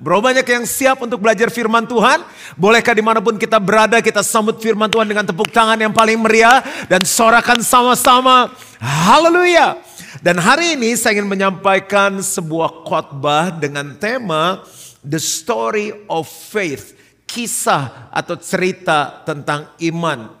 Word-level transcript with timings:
Berapa 0.00 0.32
banyak 0.32 0.48
yang 0.48 0.64
siap 0.64 1.04
untuk 1.04 1.20
belajar 1.20 1.52
firman 1.52 1.84
Tuhan? 1.84 2.24
Bolehkah 2.56 2.96
di 2.96 3.04
mana 3.04 3.20
pun 3.20 3.36
kita 3.36 3.60
berada 3.60 4.00
kita 4.00 4.24
sambut 4.24 4.56
firman 4.56 4.88
Tuhan 4.88 5.04
dengan 5.04 5.28
tepuk 5.28 5.52
tangan 5.52 5.76
yang 5.76 5.92
paling 5.92 6.16
meriah 6.16 6.64
dan 6.88 7.04
sorakan 7.04 7.60
sama-sama. 7.60 8.48
Haleluya. 8.80 9.76
Dan 10.24 10.40
hari 10.40 10.72
ini 10.72 10.96
saya 10.96 11.20
ingin 11.20 11.28
menyampaikan 11.28 12.16
sebuah 12.24 12.88
khotbah 12.88 13.52
dengan 13.52 13.92
tema 14.00 14.64
The 15.04 15.20
Story 15.20 15.92
of 16.08 16.24
Faith. 16.24 16.96
Kisah 17.28 18.08
atau 18.08 18.40
cerita 18.40 19.20
tentang 19.28 19.68
iman. 19.84 20.32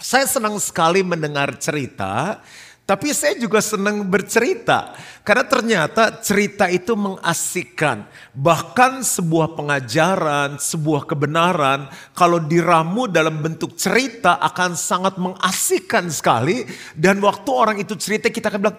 Saya 0.00 0.24
senang 0.24 0.56
sekali 0.56 1.04
mendengar 1.04 1.52
cerita 1.60 2.40
tapi 2.84 3.16
saya 3.16 3.32
juga 3.40 3.64
senang 3.64 4.04
bercerita. 4.04 4.92
Karena 5.24 5.48
ternyata 5.48 6.20
cerita 6.20 6.68
itu 6.68 6.92
mengasihkan. 6.92 8.04
Bahkan 8.36 9.00
sebuah 9.00 9.56
pengajaran, 9.56 10.60
sebuah 10.60 11.08
kebenaran. 11.08 11.88
Kalau 12.12 12.44
diramu 12.44 13.08
dalam 13.08 13.40
bentuk 13.40 13.72
cerita 13.80 14.36
akan 14.36 14.76
sangat 14.76 15.16
mengasihkan 15.16 16.12
sekali. 16.12 16.68
Dan 16.92 17.24
waktu 17.24 17.48
orang 17.48 17.80
itu 17.80 17.96
cerita 17.96 18.28
kita 18.28 18.52
akan 18.52 18.60
bilang, 18.60 18.78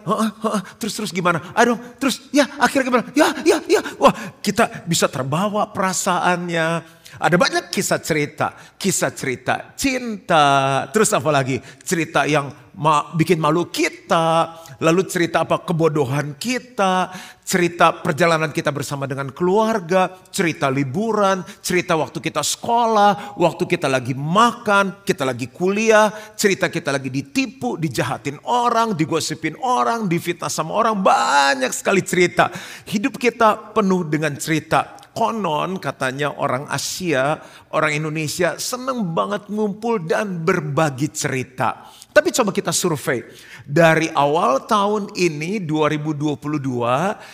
terus-terus 0.78 1.10
gimana? 1.10 1.42
Aduh 1.58 1.98
terus 1.98 2.30
ya 2.30 2.46
akhirnya 2.62 2.86
gimana? 2.86 3.06
Ya, 3.18 3.34
ya, 3.42 3.58
ya. 3.66 3.82
Wah 3.98 4.14
kita 4.38 4.86
bisa 4.86 5.10
terbawa 5.10 5.74
perasaannya. 5.74 6.94
Ada 7.16 7.40
banyak 7.40 7.66
kisah 7.72 8.04
cerita, 8.04 8.54
kisah 8.76 9.10
cerita 9.16 9.72
cinta, 9.80 10.84
terus 10.92 11.10
apa 11.16 11.32
lagi? 11.32 11.64
Cerita 11.82 12.28
yang 12.28 12.65
ma 12.76 13.16
bikin 13.16 13.40
malu 13.40 13.72
kita, 13.72 14.60
lalu 14.84 15.08
cerita 15.08 15.48
apa 15.48 15.64
kebodohan 15.64 16.36
kita, 16.36 17.08
cerita 17.48 17.96
perjalanan 18.04 18.52
kita 18.52 18.74
bersama 18.76 19.08
dengan 19.08 19.32
keluarga, 19.32 20.12
cerita 20.34 20.68
liburan, 20.68 21.46
cerita 21.64 21.96
waktu 21.96 22.20
kita 22.20 22.44
sekolah, 22.44 23.40
waktu 23.40 23.64
kita 23.64 23.88
lagi 23.88 24.12
makan, 24.12 25.06
kita 25.08 25.24
lagi 25.24 25.48
kuliah, 25.48 26.12
cerita 26.36 26.68
kita 26.68 26.92
lagi 26.92 27.08
ditipu, 27.08 27.80
dijahatin 27.80 28.44
orang, 28.44 28.98
digosipin 28.98 29.56
orang, 29.64 30.12
difitnah 30.12 30.52
sama 30.52 30.76
orang, 30.76 31.00
banyak 31.00 31.72
sekali 31.72 32.04
cerita. 32.04 32.52
Hidup 32.90 33.16
kita 33.16 33.72
penuh 33.72 34.04
dengan 34.04 34.36
cerita. 34.36 35.00
Konon 35.16 35.80
katanya 35.80 36.36
orang 36.36 36.68
Asia, 36.68 37.40
orang 37.72 38.04
Indonesia 38.04 38.60
seneng 38.60 39.16
banget 39.16 39.48
ngumpul 39.48 40.04
dan 40.04 40.44
berbagi 40.44 41.08
cerita. 41.08 41.88
Tapi 42.16 42.32
coba 42.32 42.56
kita 42.56 42.72
survei. 42.72 43.28
Dari 43.68 44.08
awal 44.16 44.64
tahun 44.64 45.12
ini 45.20 45.60
2022 45.60 46.40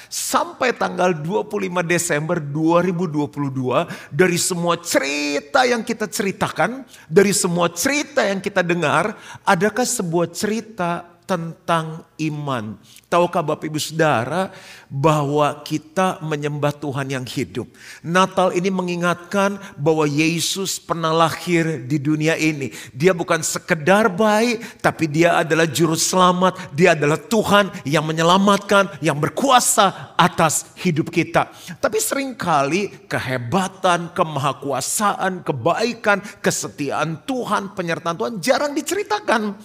sampai 0.10 0.74
tanggal 0.74 1.14
25 1.14 1.86
Desember 1.86 2.42
2022 2.42 4.10
dari 4.10 4.42
semua 4.42 4.82
cerita 4.82 5.70
yang 5.70 5.86
kita 5.86 6.10
ceritakan, 6.10 6.82
dari 7.06 7.30
semua 7.30 7.70
cerita 7.70 8.26
yang 8.26 8.42
kita 8.42 8.66
dengar, 8.66 9.14
adakah 9.46 9.86
sebuah 9.86 10.34
cerita 10.34 11.21
tentang 11.32 12.04
iman. 12.20 12.76
Tahukah 13.08 13.40
Bapak 13.40 13.72
Ibu 13.72 13.80
Saudara 13.80 14.52
bahwa 14.92 15.64
kita 15.64 16.20
menyembah 16.20 16.76
Tuhan 16.76 17.08
yang 17.08 17.24
hidup. 17.24 17.72
Natal 18.04 18.52
ini 18.52 18.68
mengingatkan 18.68 19.56
bahwa 19.80 20.04
Yesus 20.04 20.76
pernah 20.76 21.16
lahir 21.16 21.88
di 21.88 21.96
dunia 22.04 22.36
ini. 22.36 22.76
Dia 22.92 23.16
bukan 23.16 23.40
sekedar 23.40 24.12
baik, 24.12 24.84
tapi 24.84 25.08
dia 25.08 25.40
adalah 25.40 25.64
juru 25.64 25.96
selamat. 25.96 26.76
Dia 26.76 27.00
adalah 27.00 27.16
Tuhan 27.16 27.72
yang 27.88 28.04
menyelamatkan, 28.04 29.00
yang 29.00 29.16
berkuasa 29.16 30.12
atas 30.20 30.76
hidup 30.84 31.16
kita. 31.16 31.48
Tapi 31.80 31.96
sering 32.04 32.36
kali 32.36 32.92
kehebatan, 33.08 34.12
kemahakuasaan, 34.12 35.48
kebaikan, 35.48 36.20
kesetiaan 36.44 37.24
Tuhan, 37.24 37.72
penyertaan 37.72 38.20
Tuhan 38.20 38.34
jarang 38.44 38.76
diceritakan. 38.76 39.56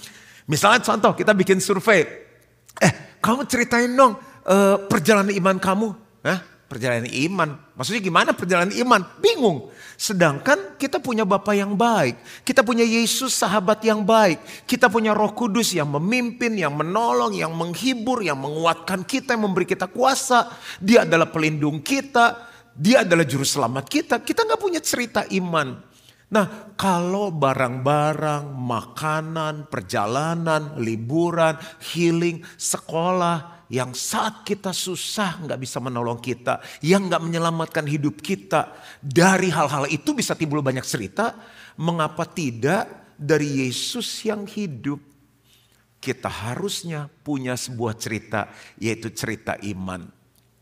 Misalnya 0.47 0.81
contoh 0.83 1.13
kita 1.15 1.35
bikin 1.35 1.59
survei. 1.59 2.07
Eh 2.79 3.19
kamu 3.19 3.51
ceritain 3.51 3.91
dong 3.91 4.15
uh, 4.47 4.77
perjalanan 4.87 5.35
iman 5.35 5.57
kamu. 5.59 5.89
Hah? 6.23 6.41
Perjalanan 6.67 7.07
iman. 7.07 7.55
Maksudnya 7.79 8.03
gimana 8.03 8.31
perjalanan 8.35 8.75
iman? 8.75 9.03
Bingung. 9.23 9.71
Sedangkan 9.95 10.75
kita 10.75 10.99
punya 10.99 11.23
Bapak 11.23 11.55
yang 11.55 11.79
baik. 11.79 12.19
Kita 12.43 12.67
punya 12.67 12.83
Yesus 12.83 13.39
sahabat 13.39 13.87
yang 13.87 14.03
baik. 14.03 14.67
Kita 14.67 14.91
punya 14.91 15.15
roh 15.15 15.31
kudus 15.31 15.79
yang 15.79 15.95
memimpin, 15.95 16.59
yang 16.59 16.75
menolong, 16.75 17.39
yang 17.39 17.55
menghibur, 17.55 18.19
yang 18.19 18.43
menguatkan 18.43 19.07
kita, 19.07 19.39
yang 19.39 19.47
memberi 19.47 19.63
kita 19.63 19.87
kuasa. 19.87 20.51
Dia 20.83 21.07
adalah 21.07 21.31
pelindung 21.31 21.87
kita. 21.87 22.51
Dia 22.75 23.07
adalah 23.07 23.23
juru 23.23 23.47
selamat 23.47 23.87
kita. 23.87 24.15
Kita 24.27 24.43
nggak 24.43 24.61
punya 24.61 24.83
cerita 24.83 25.23
iman. 25.39 25.81
Nah, 26.27 26.75
kalau 26.75 27.31
barang-barang, 27.31 28.51
makanan, 28.51 29.71
perjalanan, 29.71 30.75
liburan, 30.83 31.55
healing, 31.95 32.43
sekolah, 32.59 33.57
yang 33.71 33.95
saat 33.95 34.47
kita 34.47 34.71
susah 34.71 35.43
nggak 35.43 35.59
bisa 35.59 35.79
menolong 35.79 36.19
kita, 36.19 36.63
yang 36.83 37.07
nggak 37.07 37.23
menyelamatkan 37.23 37.87
hidup 37.87 38.19
kita, 38.23 38.75
dari 38.99 39.51
hal-hal 39.51 39.87
itu 39.91 40.15
bisa 40.15 40.35
timbul 40.39 40.63
banyak 40.63 40.87
cerita. 40.87 41.35
Mengapa 41.79 42.27
tidak 42.27 43.15
dari 43.15 43.67
Yesus 43.67 44.07
yang 44.27 44.47
hidup? 44.47 44.99
Kita 46.03 46.31
harusnya 46.31 47.11
punya 47.11 47.59
sebuah 47.59 47.99
cerita, 47.99 48.51
yaitu 48.79 49.11
cerita 49.11 49.59
iman. 49.63 50.07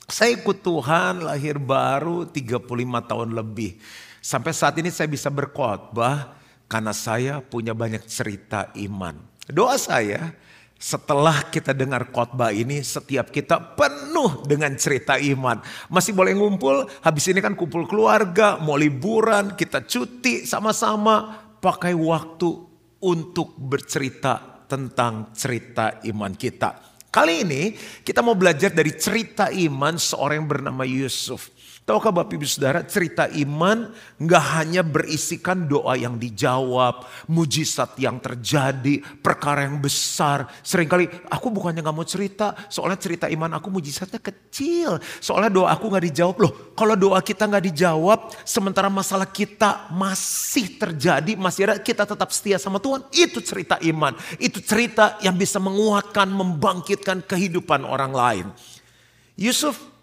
Saya 0.04 0.36
ikut 0.36 0.60
Tuhan 0.64 1.24
lahir 1.24 1.56
baru 1.60 2.28
35 2.28 2.64
tahun 3.08 3.30
lebih. 3.32 3.76
Sampai 4.24 4.56
saat 4.56 4.72
ini 4.80 4.88
saya 4.88 5.04
bisa 5.04 5.28
berkhotbah 5.28 6.32
karena 6.64 6.96
saya 6.96 7.44
punya 7.44 7.76
banyak 7.76 8.08
cerita 8.08 8.72
iman. 8.72 9.20
Doa 9.52 9.76
saya 9.76 10.32
setelah 10.80 11.44
kita 11.52 11.76
dengar 11.76 12.08
khotbah 12.08 12.48
ini 12.48 12.80
setiap 12.80 13.28
kita 13.28 13.76
penuh 13.76 14.48
dengan 14.48 14.72
cerita 14.80 15.20
iman. 15.20 15.60
Masih 15.92 16.16
boleh 16.16 16.32
ngumpul, 16.32 16.88
habis 17.04 17.28
ini 17.28 17.44
kan 17.44 17.52
kumpul 17.52 17.84
keluarga, 17.84 18.56
mau 18.56 18.80
liburan, 18.80 19.52
kita 19.60 19.84
cuti 19.84 20.48
sama-sama, 20.48 21.44
pakai 21.60 21.92
waktu 21.92 22.48
untuk 23.04 23.52
bercerita 23.60 24.64
tentang 24.64 25.36
cerita 25.36 26.00
iman 26.00 26.32
kita. 26.32 26.96
Kali 27.12 27.44
ini 27.44 27.76
kita 28.00 28.24
mau 28.24 28.32
belajar 28.32 28.72
dari 28.72 28.96
cerita 28.96 29.52
iman 29.52 30.00
seorang 30.00 30.40
yang 30.40 30.48
bernama 30.48 30.88
Yusuf. 30.88 31.52
Tahukah 31.84 32.16
Bapak 32.16 32.40
Ibu 32.40 32.48
Saudara 32.48 32.80
cerita 32.80 33.28
iman 33.28 33.92
nggak 34.16 34.44
hanya 34.56 34.80
berisikan 34.80 35.68
doa 35.68 35.92
yang 36.00 36.16
dijawab, 36.16 37.04
mujizat 37.28 38.00
yang 38.00 38.16
terjadi, 38.24 39.04
perkara 39.20 39.68
yang 39.68 39.84
besar. 39.84 40.48
Seringkali 40.64 41.28
aku 41.28 41.52
bukannya 41.52 41.84
nggak 41.84 41.92
mau 41.92 42.08
cerita, 42.08 42.56
soalnya 42.72 42.96
cerita 42.96 43.28
iman 43.28 43.60
aku 43.60 43.68
mujizatnya 43.68 44.16
kecil. 44.16 44.96
Soalnya 45.20 45.52
doa 45.52 45.76
aku 45.76 45.92
nggak 45.92 46.04
dijawab 46.08 46.36
loh. 46.40 46.52
Kalau 46.72 46.96
doa 46.96 47.20
kita 47.20 47.44
nggak 47.44 47.64
dijawab, 47.68 48.32
sementara 48.48 48.88
masalah 48.88 49.28
kita 49.28 49.92
masih 49.92 50.80
terjadi, 50.80 51.36
masih 51.36 51.68
ada, 51.68 51.76
kita 51.76 52.08
tetap 52.08 52.32
setia 52.32 52.56
sama 52.56 52.80
Tuhan. 52.80 53.04
Itu 53.12 53.44
cerita 53.44 53.76
iman. 53.84 54.16
Itu 54.40 54.64
cerita 54.64 55.20
yang 55.20 55.36
bisa 55.36 55.60
menguatkan, 55.60 56.32
membangkitkan 56.32 57.28
kehidupan 57.28 57.84
orang 57.84 58.12
lain. 58.16 58.46
Yusuf 59.36 59.93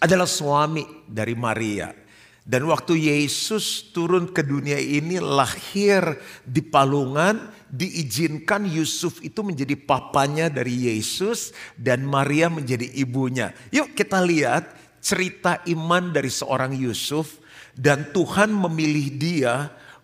adalah 0.00 0.26
suami 0.26 1.04
dari 1.06 1.36
Maria. 1.36 1.92
Dan 2.40 2.66
waktu 2.66 2.98
Yesus 3.12 3.92
turun 3.94 4.32
ke 4.32 4.42
dunia 4.42 4.80
ini 4.80 5.20
lahir 5.22 6.18
di 6.42 6.64
palungan, 6.64 7.52
diizinkan 7.70 8.66
Yusuf 8.66 9.22
itu 9.22 9.44
menjadi 9.46 9.78
papanya 9.78 10.50
dari 10.50 10.90
Yesus 10.90 11.54
dan 11.78 12.02
Maria 12.02 12.50
menjadi 12.50 12.90
ibunya. 12.96 13.54
Yuk 13.70 13.94
kita 13.94 14.18
lihat 14.24 14.66
cerita 14.98 15.62
iman 15.68 16.10
dari 16.10 16.32
seorang 16.32 16.74
Yusuf 16.74 17.38
dan 17.76 18.10
Tuhan 18.10 18.50
memilih 18.50 19.06
dia 19.14 19.54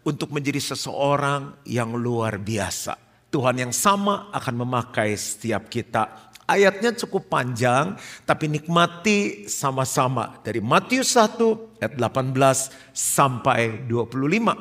untuk 0.06 0.30
menjadi 0.30 0.62
seseorang 0.62 1.66
yang 1.66 1.98
luar 1.98 2.38
biasa. 2.38 2.94
Tuhan 3.26 3.58
yang 3.58 3.74
sama 3.74 4.30
akan 4.30 4.54
memakai 4.62 5.18
setiap 5.18 5.66
kita 5.66 6.25
Ayatnya 6.46 6.94
cukup 6.94 7.26
panjang, 7.26 7.98
tapi 8.22 8.46
nikmati 8.46 9.50
sama-sama. 9.50 10.38
Dari 10.46 10.62
Matius 10.62 11.18
1 11.18 11.82
ayat 11.82 11.98
18 11.98 12.70
sampai 12.94 13.82
25. 13.90 14.54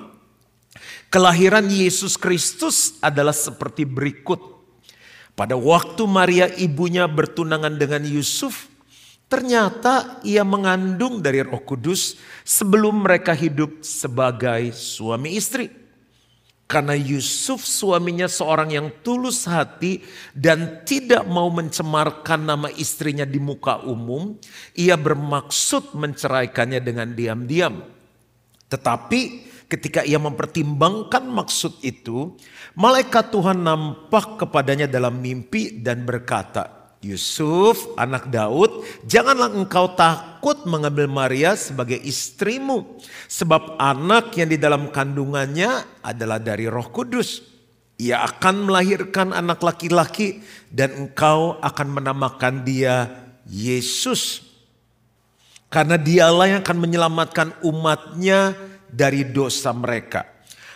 Kelahiran 1.13 1.69
Yesus 1.69 2.17
Kristus 2.17 2.97
adalah 3.05 3.37
seperti 3.37 3.85
berikut. 3.85 4.41
Pada 5.37 5.53
waktu 5.53 6.09
Maria 6.09 6.49
ibunya 6.57 7.05
bertunangan 7.05 7.77
dengan 7.77 8.01
Yusuf, 8.01 8.65
ternyata 9.29 10.17
ia 10.25 10.41
mengandung 10.41 11.21
dari 11.21 11.45
roh 11.45 11.61
kudus 11.61 12.17
sebelum 12.41 13.05
mereka 13.05 13.37
hidup 13.37 13.85
sebagai 13.85 14.73
suami 14.73 15.37
istri. 15.37 15.84
Karena 16.65 16.97
Yusuf 16.97 17.61
suaminya 17.61 18.25
seorang 18.25 18.73
yang 18.73 18.89
tulus 19.05 19.45
hati 19.45 20.01
dan 20.33 20.81
tidak 20.81 21.21
mau 21.29 21.45
mencemarkan 21.53 22.41
nama 22.41 22.73
istrinya 22.73 23.21
di 23.21 23.37
muka 23.37 23.85
umum, 23.85 24.33
ia 24.73 24.97
bermaksud 24.97 25.93
menceraikannya 25.93 26.81
dengan 26.81 27.13
diam-diam. 27.13 27.85
Tetapi 28.65 29.19
ketika 29.69 30.01
ia 30.09 30.17
mempertimbangkan 30.17 31.29
maksud 31.29 31.85
itu, 31.85 32.33
malaikat 32.73 33.29
Tuhan 33.29 33.61
nampak 33.61 34.41
kepadanya 34.41 34.89
dalam 34.89 35.21
mimpi 35.21 35.85
dan 35.85 36.01
berkata, 36.01 36.74
Yusuf, 37.05 37.93
anak 38.01 38.33
Daud, 38.33 38.81
janganlah 39.05 39.53
engkau 39.53 39.93
takut 39.93 40.65
mengambil 40.65 41.05
Maria 41.05 41.53
sebagai 41.53 42.01
istrimu, 42.01 42.97
sebab 43.29 43.77
anak 43.77 44.33
yang 44.33 44.49
di 44.49 44.57
dalam 44.57 44.89
kandungannya 44.89 46.01
adalah 46.01 46.41
dari 46.41 46.65
Roh 46.65 46.89
Kudus. 46.89 47.45
Ia 48.01 48.25
akan 48.25 48.65
melahirkan 48.65 49.37
anak 49.37 49.61
laki-laki, 49.61 50.41
dan 50.73 50.91
engkau 50.97 51.61
akan 51.61 51.87
menamakan 52.01 52.65
dia 52.65 53.07
Yesus, 53.45 54.41
karena 55.69 56.01
dialah 56.01 56.57
yang 56.57 56.61
akan 56.65 56.77
menyelamatkan 56.81 57.53
umatnya 57.61 58.57
dari 58.89 59.29
dosa 59.29 59.69
mereka. 59.77 60.25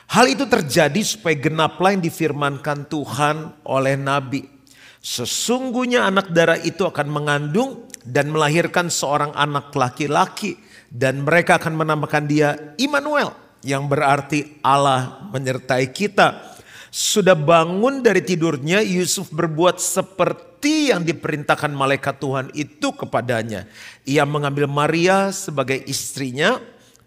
Hal 0.09 0.25
itu 0.25 0.45
terjadi 0.49 1.01
supaya 1.05 1.37
genaplah 1.37 1.93
yang 1.93 2.01
difirmankan 2.01 2.85
Tuhan 2.89 3.61
oleh 3.65 3.93
Nabi. 3.93 4.58
Sesungguhnya 4.99 6.11
anak 6.11 6.35
darah 6.35 6.59
itu 6.59 6.83
akan 6.83 7.07
mengandung 7.07 7.87
dan 8.03 8.31
melahirkan 8.35 8.91
seorang 8.91 9.31
anak 9.31 9.71
laki-laki 9.71 10.59
dan 10.91 11.23
mereka 11.23 11.55
akan 11.55 11.79
menamakan 11.79 12.27
dia 12.27 12.75
Immanuel 12.75 13.31
yang 13.63 13.87
berarti 13.87 14.59
Allah 14.59 15.23
menyertai 15.31 15.87
kita. 15.91 16.57
Sudah 16.89 17.37
bangun 17.37 18.01
dari 18.01 18.25
tidurnya 18.25 18.81
Yusuf 18.81 19.29
berbuat 19.29 19.77
seperti 19.77 20.89
yang 20.89 21.05
diperintahkan 21.05 21.69
malaikat 21.69 22.17
Tuhan 22.17 22.49
itu 22.57 22.89
kepadanya. 22.97 23.69
Ia 24.09 24.25
mengambil 24.25 24.65
Maria 24.65 25.29
sebagai 25.29 25.77
istrinya 25.85 26.57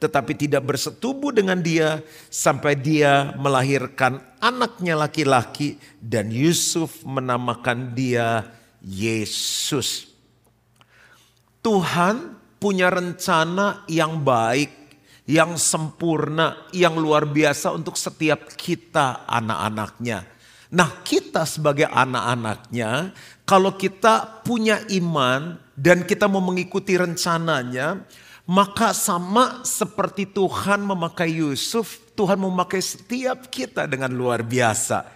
tetapi 0.02 0.34
tidak 0.34 0.66
bersetubuh 0.66 1.31
dengan 1.31 1.62
dia 1.62 2.02
sampai 2.26 2.75
dia 2.75 3.31
melahirkan 3.38 4.19
anaknya 4.43 4.99
laki-laki 4.99 5.78
dan 6.02 6.34
Yusuf 6.34 7.06
menamakan 7.06 7.94
dia 7.94 8.50
Yesus. 8.82 10.10
Tuhan 11.62 12.34
punya 12.58 12.90
rencana 12.90 13.87
yang 13.87 14.19
baik, 14.19 14.75
yang 15.31 15.54
sempurna, 15.54 16.66
yang 16.75 16.98
luar 16.98 17.31
biasa 17.31 17.70
untuk 17.70 17.94
setiap 17.94 18.50
kita 18.58 19.22
anak-anaknya. 19.31 20.26
Nah 20.75 20.90
kita 21.06 21.46
sebagai 21.46 21.87
anak-anaknya, 21.87 23.14
kalau 23.46 23.78
kita 23.78 24.43
punya 24.43 24.82
iman 24.90 25.60
dan 25.78 26.02
kita 26.02 26.26
mau 26.26 26.43
mengikuti 26.43 26.98
rencananya, 26.98 28.02
maka 28.52 28.93
sama 28.93 29.64
seperti 29.64 30.28
Tuhan 30.28 30.84
memakai 30.84 31.40
Yusuf, 31.40 32.04
Tuhan 32.12 32.37
memakai 32.37 32.84
setiap 32.84 33.49
kita 33.49 33.88
dengan 33.88 34.12
luar 34.12 34.44
biasa. 34.44 35.08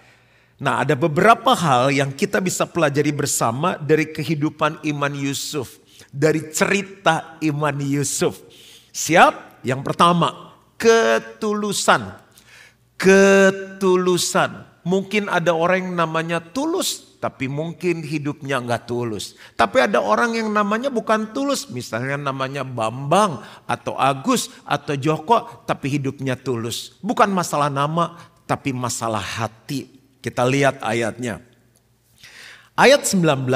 Nah 0.57 0.81
ada 0.81 0.97
beberapa 0.97 1.53
hal 1.53 1.93
yang 1.93 2.09
kita 2.09 2.41
bisa 2.41 2.65
pelajari 2.65 3.13
bersama 3.13 3.77
dari 3.77 4.09
kehidupan 4.09 4.81
iman 4.89 5.13
Yusuf. 5.13 5.77
Dari 6.09 6.49
cerita 6.49 7.37
iman 7.45 7.77
Yusuf. 7.77 8.41
Siap? 8.89 9.61
Yang 9.61 9.81
pertama, 9.85 10.57
ketulusan. 10.81 12.17
Ketulusan. 12.97 14.81
Mungkin 14.81 15.29
ada 15.29 15.53
orang 15.53 15.85
yang 15.85 15.93
namanya 15.93 16.41
tulus 16.41 17.06
tapi 17.17 17.49
mungkin 17.49 18.05
hidupnya 18.05 18.61
nggak 18.61 18.85
tulus. 18.85 19.33
Tapi 19.57 19.89
ada 19.89 19.97
orang 19.97 20.37
yang 20.37 20.53
namanya 20.53 20.93
bukan 20.93 21.33
tulus, 21.33 21.65
misalnya 21.69 22.17
namanya 22.17 22.61
Bambang 22.61 23.41
atau 23.65 23.97
Agus 23.97 24.53
atau 24.61 24.93
Joko, 24.93 25.65
tapi 25.65 25.97
hidupnya 25.97 26.37
tulus. 26.37 26.93
Bukan 27.01 27.33
masalah 27.33 27.73
nama, 27.73 28.17
tapi 28.45 28.69
masalah 28.69 29.21
hati. 29.21 29.89
Kita 30.21 30.45
lihat 30.45 30.81
ayatnya. 30.85 31.41
Ayat 32.77 33.09
19, 33.09 33.49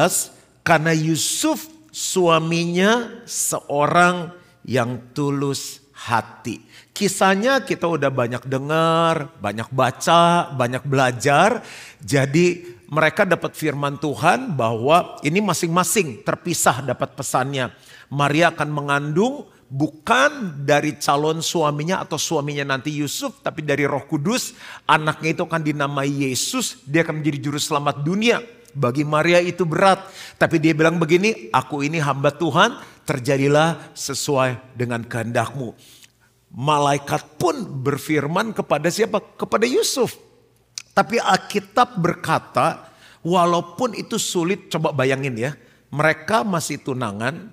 karena 0.66 0.94
Yusuf 0.98 1.70
suaminya 1.94 3.22
seorang 3.30 4.34
yang 4.66 4.98
tulus 5.14 5.82
hati. 5.94 6.66
Kisahnya 6.92 7.62
kita 7.62 7.86
udah 7.86 8.10
banyak 8.10 8.44
dengar, 8.50 9.38
banyak 9.38 9.70
baca, 9.70 10.50
banyak 10.54 10.84
belajar. 10.86 11.62
Jadi 12.02 12.81
mereka 12.92 13.24
dapat 13.24 13.56
firman 13.56 13.96
Tuhan 13.96 14.52
bahwa 14.52 15.16
ini 15.24 15.40
masing-masing 15.40 16.28
terpisah 16.28 16.84
dapat 16.84 17.16
pesannya. 17.16 17.72
Maria 18.12 18.52
akan 18.52 18.68
mengandung 18.68 19.48
bukan 19.72 20.60
dari 20.68 21.00
calon 21.00 21.40
suaminya 21.40 22.04
atau 22.04 22.20
suaminya 22.20 22.76
nanti 22.76 22.92
Yusuf, 22.92 23.40
tapi 23.40 23.64
dari 23.64 23.88
Roh 23.88 24.04
Kudus. 24.04 24.52
Anaknya 24.84 25.40
itu 25.40 25.44
akan 25.48 25.64
dinamai 25.64 26.12
Yesus, 26.12 26.84
dia 26.84 27.08
akan 27.08 27.24
menjadi 27.24 27.48
juru 27.48 27.60
selamat 27.64 28.04
dunia. 28.04 28.44
Bagi 28.76 29.08
Maria 29.08 29.40
itu 29.40 29.64
berat, 29.64 30.04
tapi 30.36 30.60
dia 30.60 30.76
bilang 30.76 31.00
begini, 31.00 31.48
aku 31.56 31.88
ini 31.88 31.96
hamba 32.04 32.36
Tuhan, 32.36 32.76
terjadilah 33.08 33.96
sesuai 33.96 34.76
dengan 34.76 35.08
kehendakmu. 35.08 35.72
Malaikat 36.52 37.40
pun 37.40 37.56
berfirman 37.64 38.52
kepada 38.52 38.92
siapa? 38.92 39.24
Kepada 39.40 39.64
Yusuf 39.64 40.31
tapi 40.92 41.18
Alkitab 41.18 41.96
berkata, 41.96 42.92
walaupun 43.24 43.96
itu 43.96 44.20
sulit, 44.20 44.68
coba 44.68 44.92
bayangin 44.92 45.36
ya. 45.40 45.52
Mereka 45.92 46.44
masih 46.44 46.80
tunangan, 46.84 47.52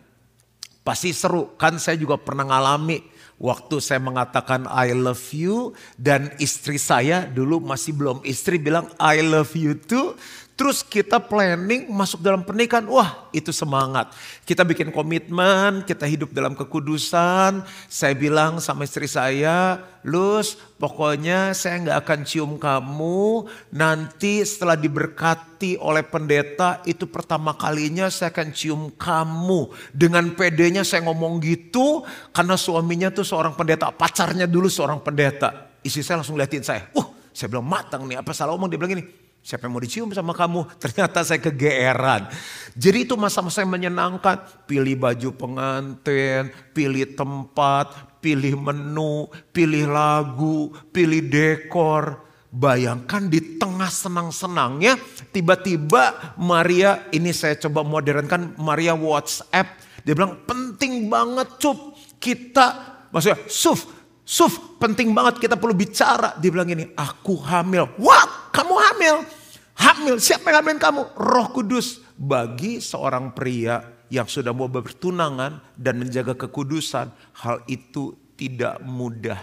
pasti 0.83 1.15
seru. 1.15 1.55
Kan 1.59 1.79
saya 1.79 1.99
juga 1.99 2.19
pernah 2.19 2.47
ngalami 2.47 3.03
waktu 3.39 3.79
saya 3.79 4.03
mengatakan 4.03 4.67
I 4.67 4.95
love 4.95 5.23
you 5.31 5.75
dan 5.95 6.35
istri 6.43 6.77
saya 6.79 7.27
dulu 7.27 7.63
masih 7.63 7.95
belum 7.95 8.19
istri 8.27 8.59
bilang 8.59 8.91
I 8.99 9.23
love 9.23 9.55
you 9.55 9.79
too. 9.79 10.19
Terus 10.59 10.83
kita 10.83 11.23
planning 11.23 11.87
masuk 11.87 12.19
dalam 12.19 12.43
pernikahan, 12.43 12.83
wah 12.91 13.31
itu 13.31 13.55
semangat. 13.55 14.11
Kita 14.43 14.67
bikin 14.67 14.91
komitmen, 14.91 15.87
kita 15.87 16.03
hidup 16.03 16.35
dalam 16.35 16.59
kekudusan. 16.59 17.63
Saya 17.87 18.15
bilang 18.19 18.59
sama 18.59 18.83
istri 18.83 19.07
saya, 19.07 19.79
Lus 20.03 20.59
pokoknya 20.83 21.55
saya 21.55 21.79
nggak 21.87 21.99
akan 22.03 22.21
cium 22.27 22.53
kamu. 22.59 23.47
Nanti 23.71 24.43
setelah 24.43 24.75
diberkati 24.75 25.79
oleh 25.79 26.03
pendeta, 26.03 26.83
itu 26.83 27.07
pertama 27.07 27.55
kalinya 27.55 28.11
saya 28.11 28.35
akan 28.35 28.51
cium 28.51 28.91
kamu. 28.99 29.71
Dengan 29.95 30.35
pedenya 30.35 30.83
saya 30.83 31.07
ngomong 31.07 31.39
gitu, 31.39 32.03
karena 32.35 32.59
suaminya 32.59 33.15
tuh 33.15 33.23
seorang 33.23 33.55
pendeta, 33.55 33.95
pacarnya 33.95 34.51
dulu 34.51 34.67
seorang 34.67 35.07
pendeta. 35.07 35.71
Istri 35.87 36.03
saya 36.03 36.19
langsung 36.19 36.35
liatin 36.35 36.67
saya, 36.67 36.91
uh 36.99 37.15
saya 37.31 37.47
bilang 37.47 37.71
matang 37.71 38.03
nih, 38.11 38.19
apa 38.19 38.35
salah 38.35 38.59
omong? 38.59 38.67
Dia 38.67 38.83
bilang 38.83 38.99
gini, 38.99 39.28
Siapa 39.49 39.65
yang 39.65 39.73
mau 39.73 39.81
dicium 39.81 40.13
sama 40.13 40.37
kamu? 40.37 40.77
Ternyata 40.77 41.25
saya 41.25 41.41
kegeeran. 41.41 42.29
Jadi 42.77 43.09
itu 43.09 43.17
masa-masa 43.17 43.65
yang 43.65 43.73
menyenangkan. 43.73 44.45
Pilih 44.69 45.01
baju 45.01 45.29
pengantin, 45.41 46.53
pilih 46.77 47.17
tempat, 47.17 48.21
pilih 48.21 48.61
menu, 48.61 49.25
pilih 49.49 49.89
lagu, 49.89 50.69
pilih 50.93 51.25
dekor. 51.33 52.29
Bayangkan 52.53 53.33
di 53.33 53.57
tengah 53.57 53.89
senang-senangnya 53.89 55.01
tiba-tiba 55.33 56.37
Maria, 56.37 57.09
ini 57.09 57.33
saya 57.33 57.57
coba 57.57 57.81
modernkan 57.81 58.53
Maria 58.61 58.93
WhatsApp. 58.93 59.81
Dia 60.05 60.13
bilang 60.13 60.45
penting 60.45 61.09
banget 61.09 61.57
cup 61.57 61.97
kita, 62.21 63.01
maksudnya 63.09 63.41
Suf, 63.49 63.89
Suf, 64.29 64.77
penting 64.77 65.17
banget 65.17 65.41
kita 65.41 65.57
perlu 65.57 65.73
bicara. 65.73 66.37
Dia 66.37 66.53
bilang 66.53 66.69
ini, 66.69 66.93
aku 66.93 67.41
hamil. 67.49 67.89
Wah, 67.97 68.53
kamu 68.53 68.77
hamil? 68.77 69.38
Hamil, 69.79 70.19
siapa 70.19 70.51
yang 70.51 70.67
hamilin 70.67 70.83
kamu? 70.83 71.03
Roh 71.15 71.49
Kudus. 71.55 72.03
Bagi 72.19 72.83
seorang 72.83 73.31
pria 73.31 73.79
yang 74.11 74.27
sudah 74.27 74.51
mau 74.51 74.67
bertunangan 74.67 75.63
dan 75.79 76.03
menjaga 76.03 76.35
kekudusan, 76.35 77.15
hal 77.39 77.63
itu 77.71 78.19
tidak 78.35 78.83
mudah. 78.83 79.39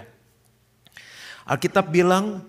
Alkitab 1.47 1.87
bilang, 1.87 2.43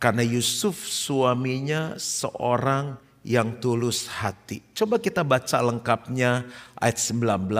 karena 0.00 0.24
Yusuf 0.24 0.80
suaminya 0.88 2.00
seorang 2.00 2.96
yang 3.26 3.58
tulus 3.58 4.06
hati. 4.06 4.62
Coba 4.70 5.02
kita 5.02 5.26
baca 5.26 5.58
lengkapnya 5.60 6.46
ayat 6.78 6.96
19. 6.96 7.50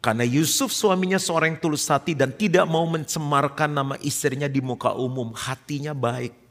Karena 0.00 0.22
Yusuf 0.22 0.70
suaminya 0.70 1.18
seorang 1.18 1.54
yang 1.54 1.60
tulus 1.60 1.84
hati 1.90 2.14
dan 2.14 2.30
tidak 2.30 2.64
mau 2.64 2.86
mencemarkan 2.86 3.70
nama 3.70 3.94
istrinya 4.00 4.46
di 4.46 4.62
muka 4.62 4.94
umum. 4.94 5.34
Hatinya 5.34 5.92
baik. 5.92 6.45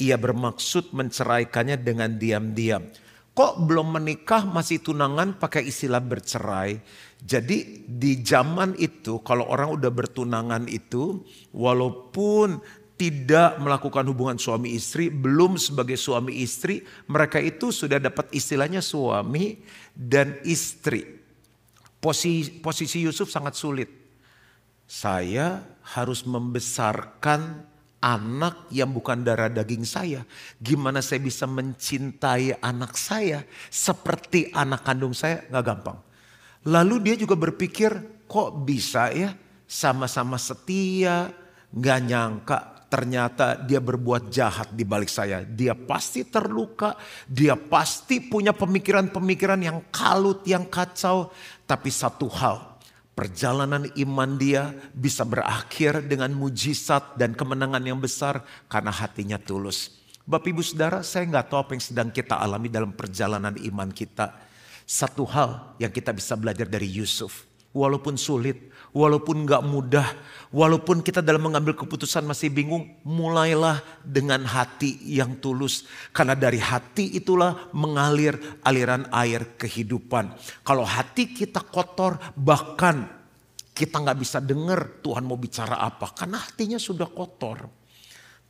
Ia 0.00 0.16
bermaksud 0.16 0.96
menceraikannya 0.96 1.76
dengan 1.76 2.16
diam-diam. 2.16 2.88
Kok 3.30 3.62
belum 3.62 4.00
menikah 4.00 4.42
masih 4.48 4.82
tunangan 4.82 5.38
pakai 5.38 5.68
istilah 5.68 6.02
bercerai. 6.02 6.80
Jadi 7.20 7.86
di 7.86 8.24
zaman 8.24 8.74
itu 8.80 9.22
kalau 9.22 9.46
orang 9.46 9.76
udah 9.76 9.92
bertunangan 9.92 10.66
itu 10.66 11.22
walaupun 11.54 12.58
tidak 13.00 13.56
melakukan 13.56 14.04
hubungan 14.12 14.36
suami 14.36 14.76
istri, 14.76 15.08
belum 15.08 15.56
sebagai 15.56 15.96
suami 15.96 16.44
istri, 16.44 16.84
mereka 17.08 17.40
itu 17.40 17.72
sudah 17.72 17.96
dapat 17.96 18.28
istilahnya 18.28 18.84
suami 18.84 19.56
dan 19.96 20.36
istri. 20.44 21.08
Posisi, 21.96 22.60
posisi 22.60 23.00
Yusuf 23.00 23.32
sangat 23.32 23.56
sulit. 23.56 23.88
Saya 24.84 25.64
harus 25.96 26.28
membesarkan 26.28 27.69
anak 28.00 28.68
yang 28.72 28.90
bukan 28.90 29.20
darah 29.20 29.52
daging 29.52 29.84
saya. 29.84 30.24
Gimana 30.56 31.04
saya 31.04 31.20
bisa 31.20 31.44
mencintai 31.44 32.58
anak 32.64 32.96
saya 32.96 33.44
seperti 33.68 34.48
anak 34.56 34.84
kandung 34.84 35.12
saya? 35.12 35.44
Gak 35.46 35.64
gampang. 35.64 36.00
Lalu 36.68 37.12
dia 37.12 37.14
juga 37.16 37.36
berpikir 37.36 38.24
kok 38.28 38.64
bisa 38.64 39.12
ya 39.12 39.32
sama-sama 39.64 40.36
setia, 40.36 41.32
gak 41.72 42.00
nyangka 42.04 42.58
ternyata 42.90 43.54
dia 43.54 43.78
berbuat 43.78 44.28
jahat 44.34 44.74
di 44.74 44.82
balik 44.82 45.08
saya. 45.08 45.46
Dia 45.46 45.78
pasti 45.78 46.26
terluka, 46.26 46.98
dia 47.30 47.54
pasti 47.54 48.18
punya 48.18 48.50
pemikiran-pemikiran 48.50 49.62
yang 49.62 49.78
kalut, 49.94 50.42
yang 50.42 50.66
kacau. 50.66 51.30
Tapi 51.64 51.86
satu 51.86 52.26
hal, 52.26 52.69
perjalanan 53.20 53.84
iman 54.00 54.40
dia 54.40 54.72
bisa 54.96 55.28
berakhir 55.28 56.00
dengan 56.08 56.32
mujizat 56.32 57.20
dan 57.20 57.36
kemenangan 57.36 57.84
yang 57.84 58.00
besar 58.00 58.40
karena 58.64 58.88
hatinya 58.88 59.36
tulus. 59.36 59.92
Bapak 60.24 60.48
ibu 60.48 60.64
saudara 60.64 61.04
saya 61.04 61.28
nggak 61.28 61.52
tahu 61.52 61.58
apa 61.60 61.70
yang 61.76 61.84
sedang 61.84 62.08
kita 62.08 62.40
alami 62.40 62.72
dalam 62.72 62.96
perjalanan 62.96 63.60
iman 63.60 63.92
kita. 63.92 64.40
Satu 64.88 65.28
hal 65.28 65.76
yang 65.76 65.92
kita 65.92 66.16
bisa 66.16 66.32
belajar 66.32 66.64
dari 66.64 66.88
Yusuf. 66.88 67.44
Walaupun 67.76 68.16
sulit, 68.16 68.69
walaupun 68.92 69.48
gak 69.48 69.64
mudah, 69.66 70.06
walaupun 70.54 71.02
kita 71.02 71.24
dalam 71.24 71.50
mengambil 71.50 71.74
keputusan 71.74 72.22
masih 72.26 72.52
bingung, 72.52 72.86
mulailah 73.02 73.82
dengan 74.04 74.44
hati 74.46 74.98
yang 75.06 75.38
tulus. 75.38 75.86
Karena 76.14 76.38
dari 76.38 76.62
hati 76.62 77.16
itulah 77.16 77.70
mengalir 77.74 78.36
aliran 78.62 79.08
air 79.10 79.56
kehidupan. 79.56 80.30
Kalau 80.62 80.84
hati 80.86 81.32
kita 81.32 81.64
kotor, 81.64 82.20
bahkan 82.36 83.08
kita 83.72 83.96
gak 83.96 84.18
bisa 84.20 84.38
dengar 84.44 85.00
Tuhan 85.00 85.24
mau 85.24 85.40
bicara 85.40 85.80
apa. 85.80 86.12
Karena 86.12 86.38
hatinya 86.38 86.76
sudah 86.76 87.08
kotor. 87.08 87.66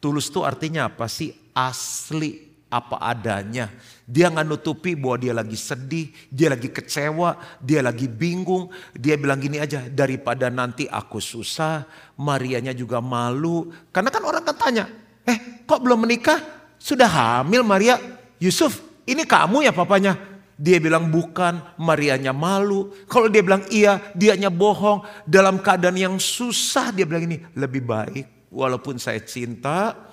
Tulus 0.00 0.32
itu 0.32 0.42
artinya 0.42 0.88
apa 0.88 1.06
sih? 1.06 1.30
Asli 1.52 2.49
apa 2.70 3.02
adanya. 3.02 3.68
Dia 4.06 4.30
nggak 4.30 4.46
nutupi 4.46 4.94
bahwa 4.94 5.18
dia 5.18 5.34
lagi 5.34 5.58
sedih, 5.58 6.10
dia 6.30 6.54
lagi 6.54 6.70
kecewa, 6.70 7.36
dia 7.58 7.82
lagi 7.82 8.06
bingung. 8.06 8.70
Dia 8.94 9.18
bilang 9.18 9.42
gini 9.42 9.58
aja, 9.58 9.90
daripada 9.90 10.48
nanti 10.48 10.86
aku 10.86 11.18
susah, 11.18 11.84
Marianya 12.16 12.70
juga 12.72 13.02
malu. 13.02 13.68
Karena 13.90 14.08
kan 14.14 14.22
orang 14.22 14.46
kan 14.46 14.56
tanya, 14.56 14.86
eh 15.26 15.66
kok 15.66 15.82
belum 15.82 16.06
menikah? 16.06 16.38
Sudah 16.80 17.10
hamil 17.10 17.66
Maria? 17.66 17.98
Yusuf, 18.40 18.80
ini 19.04 19.26
kamu 19.26 19.66
ya 19.68 19.74
papanya? 19.74 20.16
Dia 20.56 20.78
bilang 20.78 21.10
bukan, 21.10 21.60
Marianya 21.76 22.30
malu. 22.32 22.94
Kalau 23.10 23.26
dia 23.26 23.42
bilang 23.42 23.66
iya, 23.68 23.98
dianya 24.14 24.48
bohong. 24.48 25.04
Dalam 25.26 25.58
keadaan 25.60 25.98
yang 25.98 26.16
susah 26.16 26.94
dia 26.94 27.04
bilang 27.04 27.26
ini, 27.26 27.42
lebih 27.52 27.84
baik 27.84 28.40
walaupun 28.50 28.98
saya 28.98 29.22
cinta, 29.22 30.09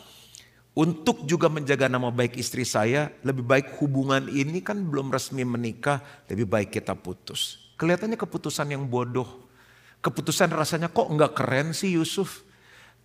untuk 0.78 1.26
juga 1.26 1.50
menjaga 1.50 1.90
nama 1.90 2.14
baik 2.14 2.38
istri 2.38 2.62
saya, 2.62 3.10
lebih 3.26 3.42
baik 3.42 3.82
hubungan 3.82 4.30
ini 4.30 4.62
kan 4.62 4.78
belum 4.78 5.10
resmi 5.10 5.42
menikah, 5.42 6.06
lebih 6.30 6.46
baik 6.46 6.70
kita 6.70 6.94
putus. 6.94 7.74
Kelihatannya 7.82 8.14
keputusan 8.14 8.78
yang 8.78 8.86
bodoh. 8.86 9.50
Keputusan 10.06 10.54
rasanya 10.54 10.94
kok 10.94 11.10
enggak 11.10 11.34
keren 11.34 11.74
sih 11.74 11.98
Yusuf. 11.98 12.46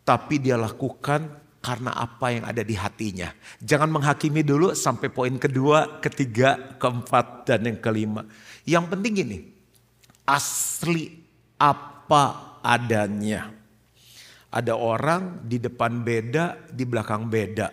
Tapi 0.05 0.37
dia 0.37 0.61
lakukan 0.61 1.33
karena 1.65 1.97
apa 1.97 2.29
yang 2.35 2.45
ada 2.45 2.61
di 2.61 2.77
hatinya. 2.77 3.33
Jangan 3.65 3.89
menghakimi 3.89 4.45
dulu 4.45 4.77
sampai 4.77 5.09
poin 5.09 5.33
kedua, 5.41 5.97
ketiga, 6.05 6.77
keempat, 6.77 7.49
dan 7.49 7.65
yang 7.65 7.81
kelima. 7.81 8.29
Yang 8.69 8.85
penting 8.93 9.13
gini, 9.17 9.39
asli 10.29 11.25
apa 11.57 12.59
adanya. 12.61 13.62
Ada 14.53 14.77
orang 14.77 15.49
di 15.49 15.57
depan 15.57 16.05
beda, 16.05 16.69
di 16.69 16.85
belakang 16.85 17.25
beda. 17.33 17.73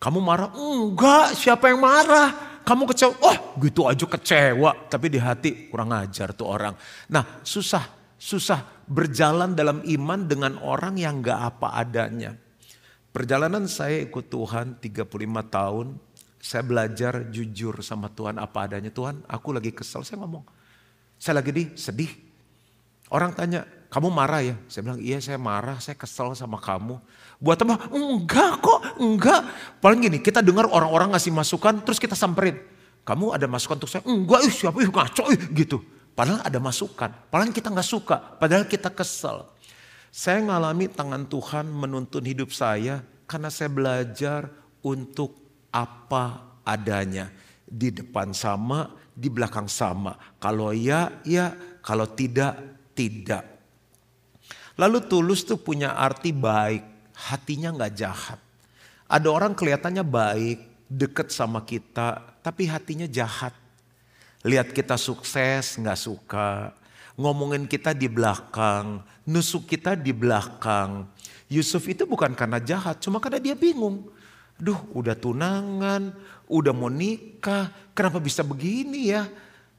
Kamu 0.00 0.24
marah? 0.24 0.50
Enggak, 0.56 1.36
siapa 1.36 1.68
yang 1.68 1.84
marah? 1.84 2.62
Kamu 2.64 2.84
kecewa? 2.88 3.16
Oh 3.20 3.38
gitu 3.60 3.88
aja 3.88 4.04
kecewa. 4.04 4.88
Tapi 4.88 5.06
di 5.08 5.20
hati 5.20 5.68
kurang 5.72 5.92
ajar 5.92 6.32
tuh 6.36 6.48
orang. 6.48 6.76
Nah 7.12 7.40
susah, 7.44 8.14
susah 8.16 8.84
berjalan 8.88 9.56
dalam 9.56 9.80
iman 9.84 10.20
dengan 10.24 10.60
orang 10.60 11.00
yang 11.00 11.24
gak 11.24 11.56
apa 11.56 11.76
adanya. 11.80 12.36
Perjalanan 13.08 13.64
saya 13.68 14.04
ikut 14.04 14.28
Tuhan 14.28 14.80
35 14.80 15.08
tahun. 15.48 15.86
Saya 16.38 16.62
belajar 16.62 17.28
jujur 17.34 17.82
sama 17.82 18.12
Tuhan 18.12 18.36
apa 18.38 18.68
adanya. 18.68 18.92
Tuhan 18.94 19.24
aku 19.26 19.56
lagi 19.56 19.74
kesel, 19.74 20.04
saya 20.04 20.22
ngomong. 20.22 20.44
Saya 21.18 21.42
lagi 21.42 21.50
di 21.50 21.64
sedih. 21.74 22.12
Orang 23.10 23.34
tanya, 23.34 23.64
kamu 23.88 24.12
marah 24.12 24.44
ya? 24.44 24.54
Saya 24.68 24.84
bilang, 24.84 25.00
iya 25.00 25.16
saya 25.16 25.40
marah, 25.40 25.80
saya 25.80 25.96
kesel 25.96 26.36
sama 26.36 26.60
kamu. 26.60 27.00
Buat 27.40 27.64
apa? 27.64 27.88
Enggak 27.88 28.60
kok, 28.60 28.80
enggak. 29.00 29.40
Paling 29.80 30.04
gini, 30.04 30.18
kita 30.20 30.44
dengar 30.44 30.68
orang-orang 30.68 31.16
ngasih 31.16 31.32
masukan, 31.32 31.80
terus 31.80 31.96
kita 31.96 32.12
samperin. 32.12 32.60
Kamu 33.08 33.32
ada 33.32 33.48
masukan 33.48 33.80
untuk 33.80 33.88
saya? 33.88 34.04
Enggak, 34.04 34.44
ih 34.44 34.52
siapa, 34.52 34.76
ih 34.84 34.92
ngaco, 34.92 35.32
ih 35.32 35.40
gitu. 35.56 35.80
Padahal 36.12 36.44
ada 36.44 36.58
masukan, 36.60 37.14
padahal 37.32 37.54
kita 37.54 37.70
nggak 37.72 37.88
suka, 37.88 38.16
padahal 38.36 38.66
kita 38.68 38.90
kesel. 38.92 39.48
Saya 40.12 40.42
ngalami 40.44 40.90
tangan 40.92 41.24
Tuhan 41.30 41.70
menuntun 41.70 42.26
hidup 42.26 42.52
saya 42.52 43.06
karena 43.24 43.48
saya 43.48 43.70
belajar 43.72 44.52
untuk 44.84 45.32
apa 45.72 46.58
adanya. 46.66 47.32
Di 47.68 47.92
depan 47.92 48.36
sama, 48.36 48.92
di 49.16 49.32
belakang 49.32 49.68
sama. 49.68 50.16
Kalau 50.36 50.76
ya, 50.76 51.20
ya. 51.24 51.52
Kalau 51.84 52.04
tidak, 52.12 52.56
tidak. 52.92 53.57
Lalu 54.78 54.98
tulus 55.10 55.42
tuh 55.42 55.58
punya 55.58 55.98
arti 55.98 56.30
baik, 56.30 57.10
hatinya 57.18 57.74
nggak 57.74 57.94
jahat. 57.98 58.38
Ada 59.10 59.26
orang 59.26 59.58
kelihatannya 59.58 60.06
baik, 60.06 60.58
deket 60.86 61.34
sama 61.34 61.66
kita, 61.66 62.38
tapi 62.40 62.70
hatinya 62.70 63.10
jahat. 63.10 63.50
Lihat 64.46 64.70
kita 64.70 64.94
sukses 64.94 65.74
nggak 65.82 65.98
suka, 65.98 66.70
ngomongin 67.18 67.66
kita 67.66 67.90
di 67.90 68.06
belakang, 68.06 69.02
nusuk 69.26 69.66
kita 69.66 69.98
di 69.98 70.14
belakang. 70.14 71.10
Yusuf 71.50 71.82
itu 71.90 72.06
bukan 72.06 72.38
karena 72.38 72.62
jahat, 72.62 73.02
cuma 73.02 73.18
karena 73.18 73.42
dia 73.42 73.58
bingung. 73.58 74.06
Duh 74.54 74.78
udah 74.94 75.18
tunangan, 75.18 76.14
udah 76.46 76.70
mau 76.70 76.86
nikah, 76.86 77.74
kenapa 77.98 78.22
bisa 78.22 78.46
begini 78.46 79.10
ya? 79.10 79.26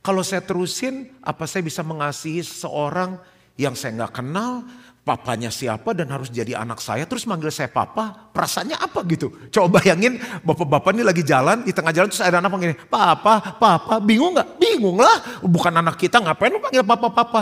Kalau 0.04 0.24
saya 0.28 0.44
terusin, 0.44 1.08
apa 1.24 1.48
saya 1.48 1.64
bisa 1.64 1.84
mengasihi 1.88 2.44
seseorang 2.44 3.16
yang 3.60 3.76
saya 3.76 3.96
nggak 4.00 4.24
kenal, 4.24 4.64
papanya 5.10 5.50
siapa 5.50 5.98
dan 5.98 6.14
harus 6.14 6.30
jadi 6.30 6.54
anak 6.54 6.78
saya 6.78 7.10
terus 7.10 7.26
manggil 7.26 7.50
saya 7.50 7.66
papa? 7.66 8.30
Perasaannya 8.30 8.78
apa 8.78 9.02
gitu? 9.10 9.34
Coba 9.50 9.82
bayangin 9.82 10.22
bapak-bapak 10.46 10.94
ini 10.94 11.02
lagi 11.02 11.26
jalan 11.26 11.66
di 11.66 11.74
tengah 11.74 11.90
jalan 11.90 12.14
terus 12.14 12.22
ada 12.22 12.38
anak 12.38 12.54
panggil 12.54 12.78
papa 12.86 13.58
papa 13.58 13.98
bingung 13.98 14.38
nggak? 14.38 14.62
Bingung 14.62 15.02
lah 15.02 15.42
bukan 15.42 15.74
anak 15.74 15.98
kita 15.98 16.22
ngapain 16.22 16.54
lu 16.54 16.62
panggil 16.62 16.86
papa 16.86 17.10
papa? 17.10 17.42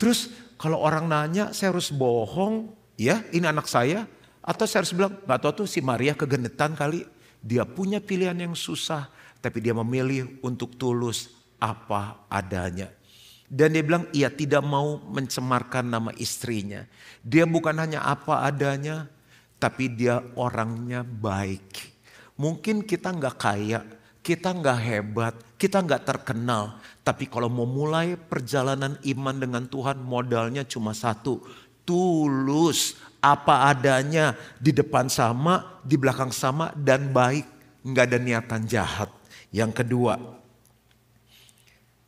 Terus 0.00 0.32
kalau 0.56 0.80
orang 0.80 1.04
nanya 1.04 1.52
saya 1.52 1.76
harus 1.76 1.92
bohong 1.92 2.72
ya 2.96 3.20
ini 3.28 3.44
anak 3.44 3.68
saya? 3.68 4.08
Atau 4.40 4.64
saya 4.64 4.80
harus 4.80 4.96
bilang 4.96 5.20
nggak 5.20 5.38
tahu 5.44 5.52
tuh 5.64 5.66
si 5.68 5.84
Maria 5.84 6.16
kegenetan 6.16 6.72
kali. 6.72 7.04
Dia 7.44 7.68
punya 7.68 8.00
pilihan 8.00 8.40
yang 8.40 8.56
susah 8.56 9.12
tapi 9.44 9.60
dia 9.60 9.76
memilih 9.76 10.40
untuk 10.40 10.80
tulus 10.80 11.28
apa 11.60 12.24
adanya 12.32 12.95
dan 13.46 13.74
dia 13.74 13.82
bilang 13.82 14.04
ia 14.10 14.26
tidak 14.30 14.62
mau 14.66 14.98
mencemarkan 14.98 15.86
nama 15.86 16.10
istrinya. 16.18 16.82
Dia 17.22 17.46
bukan 17.46 17.78
hanya 17.78 18.02
apa 18.02 18.42
adanya, 18.42 19.06
tapi 19.62 19.90
dia 19.90 20.22
orangnya 20.34 21.06
baik. 21.06 21.94
Mungkin 22.36 22.84
kita 22.84 23.14
nggak 23.14 23.36
kaya, 23.38 23.80
kita 24.20 24.50
nggak 24.50 24.78
hebat, 24.82 25.34
kita 25.56 25.80
nggak 25.80 26.02
terkenal. 26.04 26.82
Tapi 27.06 27.30
kalau 27.30 27.46
mau 27.46 27.64
mulai 27.64 28.18
perjalanan 28.18 28.98
iman 29.00 29.36
dengan 29.38 29.64
Tuhan 29.64 30.02
modalnya 30.02 30.66
cuma 30.66 30.92
satu. 30.92 31.40
Tulus, 31.86 32.98
apa 33.22 33.70
adanya, 33.70 34.34
di 34.58 34.74
depan 34.74 35.06
sama, 35.06 35.78
di 35.86 35.94
belakang 35.94 36.34
sama, 36.34 36.74
dan 36.74 37.14
baik. 37.14 37.46
Nggak 37.86 38.04
ada 38.10 38.18
niatan 38.18 38.62
jahat. 38.66 39.10
Yang 39.54 39.86
kedua, 39.86 40.18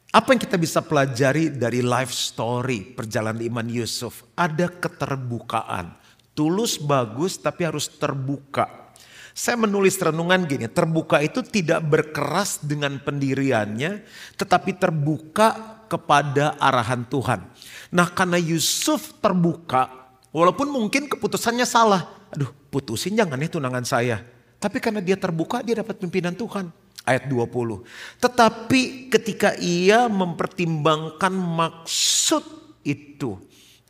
apa 0.08 0.28
yang 0.32 0.40
kita 0.40 0.56
bisa 0.56 0.80
pelajari 0.80 1.52
dari 1.52 1.84
life 1.84 2.12
story 2.12 2.96
perjalanan 2.96 3.44
iman 3.44 3.68
Yusuf? 3.68 4.24
Ada 4.32 4.72
keterbukaan. 4.72 5.96
Tulus 6.32 6.78
bagus 6.80 7.36
tapi 7.36 7.66
harus 7.66 7.90
terbuka. 7.90 8.94
Saya 9.36 9.54
menulis 9.54 9.94
renungan 10.02 10.50
gini, 10.50 10.66
terbuka 10.66 11.22
itu 11.22 11.46
tidak 11.46 11.86
berkeras 11.86 12.58
dengan 12.58 12.98
pendiriannya, 12.98 14.02
tetapi 14.34 14.74
terbuka 14.74 15.78
kepada 15.86 16.58
arahan 16.58 17.06
Tuhan. 17.06 17.46
Nah 17.94 18.10
karena 18.10 18.34
Yusuf 18.34 19.14
terbuka, 19.22 20.08
Walaupun 20.28 20.68
mungkin 20.68 21.08
keputusannya 21.08 21.64
salah. 21.64 22.04
Aduh 22.28 22.52
putusin 22.68 23.16
jangan 23.16 23.40
ya 23.40 23.48
tunangan 23.48 23.84
saya. 23.84 24.20
Tapi 24.60 24.82
karena 24.82 25.00
dia 25.00 25.16
terbuka 25.16 25.64
dia 25.64 25.80
dapat 25.80 25.96
pimpinan 25.96 26.36
Tuhan. 26.36 26.68
Ayat 27.08 27.24
20. 27.32 28.20
Tetapi 28.20 29.08
ketika 29.08 29.56
ia 29.56 30.04
mempertimbangkan 30.12 31.32
maksud 31.32 32.44
itu. 32.84 33.40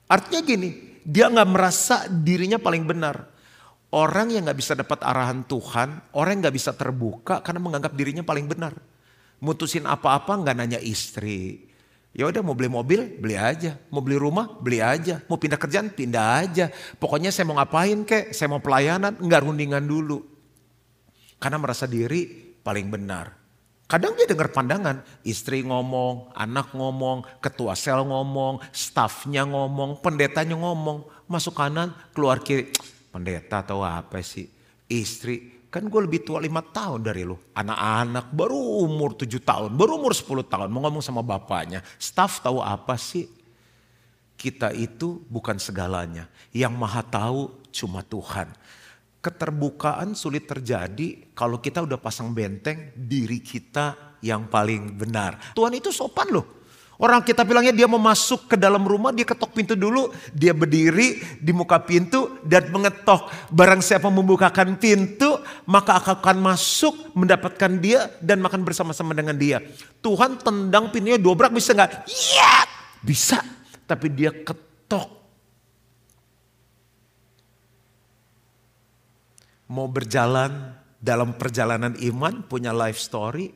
Artinya 0.07 0.41
gini, 0.47 1.03
dia 1.03 1.27
nggak 1.27 1.51
merasa 1.51 2.07
dirinya 2.07 2.63
paling 2.63 2.87
benar. 2.87 3.35
Orang 3.91 4.31
yang 4.31 4.47
nggak 4.47 4.61
bisa 4.61 4.79
dapat 4.79 5.03
arahan 5.03 5.43
Tuhan, 5.49 6.15
orang 6.15 6.39
yang 6.39 6.43
nggak 6.47 6.57
bisa 6.61 6.71
terbuka 6.77 7.43
karena 7.43 7.59
menganggap 7.59 7.97
dirinya 7.99 8.23
paling 8.23 8.47
benar. 8.47 8.77
Mutusin 9.43 9.89
apa-apa 9.89 10.39
nggak 10.39 10.55
nanya 10.55 10.79
istri, 10.79 11.69
Ya 12.17 12.27
udah 12.27 12.41
mau 12.41 12.57
beli 12.57 12.67
mobil, 12.67 13.21
beli 13.21 13.37
aja. 13.37 13.77
Mau 13.93 14.01
beli 14.01 14.17
rumah, 14.17 14.49
beli 14.59 14.81
aja. 14.81 15.21
Mau 15.29 15.37
pindah 15.37 15.61
kerjaan, 15.61 15.93
pindah 15.93 16.43
aja. 16.43 16.67
Pokoknya 16.99 17.29
saya 17.29 17.45
mau 17.47 17.55
ngapain 17.61 18.03
kek, 18.03 18.33
saya 18.33 18.49
mau 18.49 18.59
pelayanan, 18.65 19.21
enggak 19.21 19.45
rundingan 19.45 19.85
dulu. 19.85 20.25
Karena 21.39 21.61
merasa 21.61 21.85
diri 21.87 22.48
paling 22.69 22.93
benar. 22.93 23.33
Kadang 23.89 24.13
dia 24.21 24.29
dengar 24.29 24.53
pandangan, 24.53 25.01
istri 25.25 25.65
ngomong, 25.65 26.37
anak 26.37 26.77
ngomong, 26.77 27.25
ketua 27.41 27.73
sel 27.73 28.05
ngomong, 28.05 28.61
stafnya 28.69 29.49
ngomong, 29.49 30.05
pendetanya 30.05 30.61
ngomong. 30.61 31.09
Masuk 31.25 31.57
kanan, 31.57 31.97
keluar 32.13 32.45
kiri. 32.45 32.69
Pendeta 33.13 33.65
atau 33.65 33.81
apa 33.81 34.21
sih? 34.21 34.45
Istri 34.85 35.59
Kan 35.69 35.93
gue 35.93 36.01
lebih 36.01 36.25
tua 36.25 36.41
lima 36.41 36.65
tahun 36.65 37.05
dari 37.05 37.29
lu. 37.29 37.37
Anak-anak 37.53 38.33
baru 38.33 38.57
umur 38.89 39.13
tujuh 39.21 39.45
tahun, 39.45 39.77
baru 39.77 40.01
umur 40.01 40.17
sepuluh 40.17 40.41
tahun. 40.41 40.73
Mau 40.73 40.81
ngomong 40.81 41.05
sama 41.05 41.21
bapaknya. 41.21 41.85
Staff 42.01 42.41
tahu 42.41 42.65
apa 42.65 42.97
sih? 42.97 43.29
Kita 44.33 44.73
itu 44.73 45.21
bukan 45.29 45.61
segalanya. 45.61 46.25
Yang 46.57 46.73
maha 46.73 47.05
tahu 47.05 47.53
cuma 47.69 48.01
Tuhan. 48.01 48.49
Keterbukaan 49.19 50.15
sulit 50.15 50.47
terjadi 50.47 51.35
kalau 51.35 51.59
kita 51.59 51.83
udah 51.83 51.99
pasang 51.99 52.31
benteng 52.31 52.95
diri 52.95 53.43
kita 53.43 54.19
yang 54.23 54.47
paling 54.47 54.95
benar. 54.95 55.55
Tuhan 55.59 55.75
itu 55.75 55.91
sopan 55.91 56.31
loh. 56.31 56.59
Orang 56.99 57.23
kita 57.23 57.47
bilangnya 57.47 57.71
dia 57.71 57.87
mau 57.87 58.03
masuk 58.03 58.51
ke 58.51 58.57
dalam 58.59 58.83
rumah, 58.83 59.15
dia 59.15 59.23
ketok 59.23 59.55
pintu 59.55 59.79
dulu, 59.79 60.11
dia 60.35 60.51
berdiri 60.51 61.39
di 61.39 61.55
muka 61.55 61.79
pintu 61.79 62.43
dan 62.43 62.75
mengetok. 62.75 63.31
Barang 63.55 63.79
siapa 63.79 64.11
membukakan 64.11 64.75
pintu, 64.83 65.39
maka 65.71 66.03
akan 66.03 66.43
masuk 66.43 67.15
mendapatkan 67.15 67.79
dia 67.79 68.11
dan 68.19 68.43
makan 68.43 68.67
bersama-sama 68.67 69.15
dengan 69.15 69.39
dia. 69.39 69.63
Tuhan 70.03 70.43
tendang 70.43 70.91
pintunya 70.91 71.23
dobrak 71.23 71.55
bisa 71.55 71.71
nggak? 71.71 72.11
Iya, 72.11 72.67
bisa. 72.99 73.47
Tapi 73.87 74.11
dia 74.11 74.35
ketok. 74.35 75.18
Mau 79.69 79.89
berjalan 79.89 80.75
dalam 80.99 81.37
perjalanan 81.37 81.95
iman, 82.01 82.45
punya 82.45 82.73
life 82.73 82.99
story, 82.99 83.53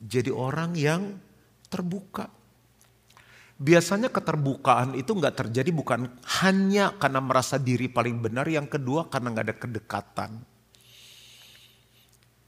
jadi 0.00 0.32
orang 0.32 0.74
yang 0.74 1.20
terbuka 1.68 2.40
Biasanya 3.60 4.08
keterbukaan 4.08 4.96
itu 4.96 5.12
nggak 5.12 5.44
terjadi 5.44 5.68
bukan 5.68 6.08
hanya 6.40 6.96
karena 6.96 7.20
merasa 7.20 7.60
diri 7.60 7.92
paling 7.92 8.16
benar, 8.16 8.48
yang 8.48 8.64
kedua 8.64 9.12
karena 9.12 9.36
nggak 9.36 9.46
ada 9.52 9.56
kedekatan. 9.60 10.30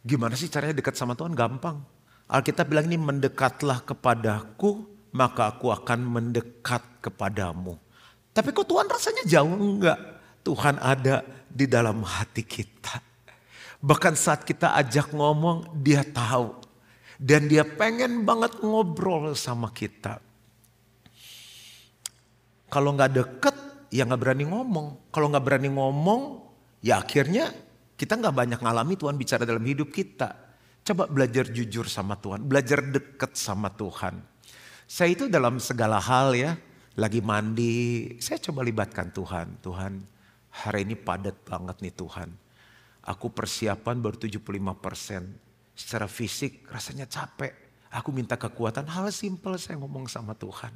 Gimana 0.00 0.32
sih 0.40 0.48
caranya 0.48 0.80
dekat 0.80 0.96
sama 0.96 1.12
Tuhan? 1.12 1.36
Gampang. 1.36 1.84
Alkitab 2.32 2.64
bilang 2.64 2.88
ini 2.88 2.96
mendekatlah 2.96 3.84
kepadaku, 3.84 4.88
maka 5.12 5.52
aku 5.52 5.68
akan 5.68 6.00
mendekat 6.00 6.80
kepadamu. 7.04 7.76
Tapi 8.32 8.48
kok 8.56 8.64
Tuhan 8.64 8.88
rasanya 8.88 9.28
jauh? 9.28 9.52
Enggak. 9.52 10.00
Tuhan 10.40 10.80
ada 10.80 11.20
di 11.52 11.68
dalam 11.68 12.00
hati 12.00 12.42
kita. 12.42 12.98
Bahkan 13.82 14.14
saat 14.16 14.48
kita 14.48 14.72
ajak 14.78 15.12
ngomong, 15.12 15.76
dia 15.84 16.00
tahu. 16.00 16.56
Dan 17.20 17.46
dia 17.46 17.62
pengen 17.62 18.26
banget 18.26 18.58
ngobrol 18.64 19.36
sama 19.38 19.70
kita. 19.70 20.18
Kalau 22.72 22.96
nggak 22.96 23.12
deket, 23.12 23.56
ya 23.92 24.08
nggak 24.08 24.20
berani 24.22 24.44
ngomong. 24.48 25.12
Kalau 25.12 25.28
nggak 25.28 25.44
berani 25.44 25.68
ngomong, 25.70 26.40
ya 26.80 26.98
akhirnya 27.04 27.52
kita 27.94 28.18
nggak 28.18 28.34
banyak 28.34 28.60
ngalami 28.64 28.94
Tuhan 28.96 29.14
bicara 29.14 29.46
dalam 29.46 29.62
hidup 29.62 29.92
kita. 29.92 30.34
Coba 30.82 31.06
belajar 31.06 31.46
jujur 31.46 31.86
sama 31.86 32.18
Tuhan, 32.18 32.42
belajar 32.42 32.82
deket 32.82 33.38
sama 33.38 33.70
Tuhan. 33.70 34.18
Saya 34.88 35.14
itu 35.14 35.30
dalam 35.30 35.62
segala 35.62 36.02
hal 36.02 36.34
ya, 36.34 36.58
lagi 36.98 37.22
mandi, 37.22 38.18
saya 38.18 38.42
coba 38.42 38.66
libatkan 38.66 39.14
Tuhan. 39.14 39.62
Tuhan, 39.62 40.02
hari 40.52 40.84
ini 40.84 40.94
padat 40.94 41.40
banget 41.48 41.80
nih 41.80 41.94
Tuhan. 41.96 42.28
Aku 43.02 43.32
persiapan 43.32 43.98
baru 43.98 44.14
75 44.20 44.38
persen. 44.78 45.32
Secara 45.72 46.06
fisik 46.06 46.68
rasanya 46.68 47.08
capek. 47.08 47.50
Aku 47.92 48.12
minta 48.12 48.36
kekuatan, 48.40 48.88
hal 48.88 49.12
simpel 49.12 49.56
saya 49.60 49.76
ngomong 49.76 50.08
sama 50.08 50.32
Tuhan. 50.32 50.72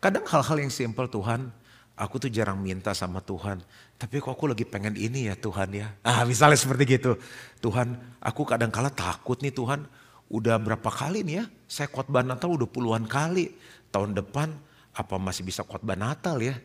Kadang 0.00 0.24
hal-hal 0.24 0.56
yang 0.60 0.72
simpel 0.72 1.08
Tuhan, 1.08 1.52
aku 1.96 2.20
tuh 2.20 2.30
jarang 2.32 2.60
minta 2.60 2.92
sama 2.92 3.24
Tuhan. 3.24 3.60
Tapi 3.96 4.20
kok 4.20 4.36
aku 4.36 4.52
lagi 4.52 4.64
pengen 4.68 4.96
ini 4.96 5.32
ya 5.32 5.34
Tuhan 5.36 5.72
ya. 5.72 5.88
Ah 6.04 6.22
misalnya 6.28 6.60
seperti 6.60 7.00
gitu. 7.00 7.16
Tuhan 7.64 7.96
aku 8.20 8.44
kadang 8.44 8.68
kala 8.68 8.92
takut 8.92 9.40
nih 9.40 9.52
Tuhan. 9.52 9.88
Udah 10.28 10.60
berapa 10.60 10.88
kali 10.92 11.24
nih 11.24 11.34
ya. 11.40 11.44
Saya 11.64 11.88
khotbah 11.88 12.22
Natal 12.24 12.52
udah 12.52 12.68
puluhan 12.68 13.08
kali. 13.08 13.56
Tahun 13.88 14.12
depan 14.12 14.52
apa 14.92 15.16
masih 15.16 15.44
bisa 15.44 15.64
khotbah 15.64 15.96
Natal 15.96 16.36
ya. 16.44 16.56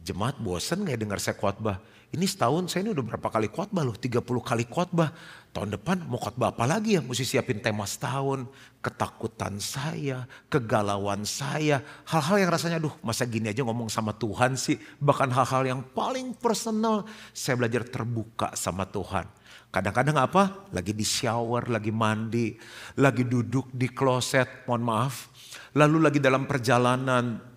Jemaat 0.00 0.40
bosen 0.40 0.88
gak 0.88 0.96
dengar 0.96 1.20
saya 1.20 1.36
khotbah. 1.36 1.76
Ini 2.10 2.26
setahun 2.26 2.66
saya 2.66 2.82
ini 2.82 2.90
udah 2.90 3.06
berapa 3.06 3.28
kali 3.30 3.46
khotbah 3.46 3.86
loh, 3.86 3.94
30 3.94 4.18
kali 4.42 4.66
khotbah. 4.66 5.14
Tahun 5.54 5.70
depan 5.70 6.02
mau 6.10 6.18
khotbah 6.18 6.50
apa 6.50 6.66
lagi 6.66 6.98
ya? 6.98 7.02
Mesti 7.06 7.22
siapin 7.22 7.62
tema 7.62 7.86
setahun. 7.86 8.50
Ketakutan 8.82 9.62
saya, 9.62 10.26
kegalauan 10.50 11.22
saya. 11.22 11.86
Hal-hal 12.10 12.42
yang 12.42 12.50
rasanya 12.50 12.82
aduh 12.82 12.98
masa 13.06 13.30
gini 13.30 13.54
aja 13.54 13.62
ngomong 13.62 13.86
sama 13.86 14.10
Tuhan 14.10 14.58
sih. 14.58 14.74
Bahkan 14.98 15.30
hal-hal 15.30 15.62
yang 15.70 15.80
paling 15.94 16.34
personal. 16.34 17.06
Saya 17.30 17.62
belajar 17.62 17.86
terbuka 17.86 18.58
sama 18.58 18.90
Tuhan. 18.90 19.30
Kadang-kadang 19.70 20.18
apa? 20.18 20.66
Lagi 20.74 20.90
di 20.90 21.06
shower, 21.06 21.70
lagi 21.70 21.94
mandi, 21.94 22.58
lagi 22.98 23.22
duduk 23.22 23.70
di 23.70 23.86
kloset, 23.86 24.66
mohon 24.66 24.82
maaf. 24.82 25.30
Lalu 25.78 26.10
lagi 26.10 26.18
dalam 26.18 26.50
perjalanan, 26.50 27.49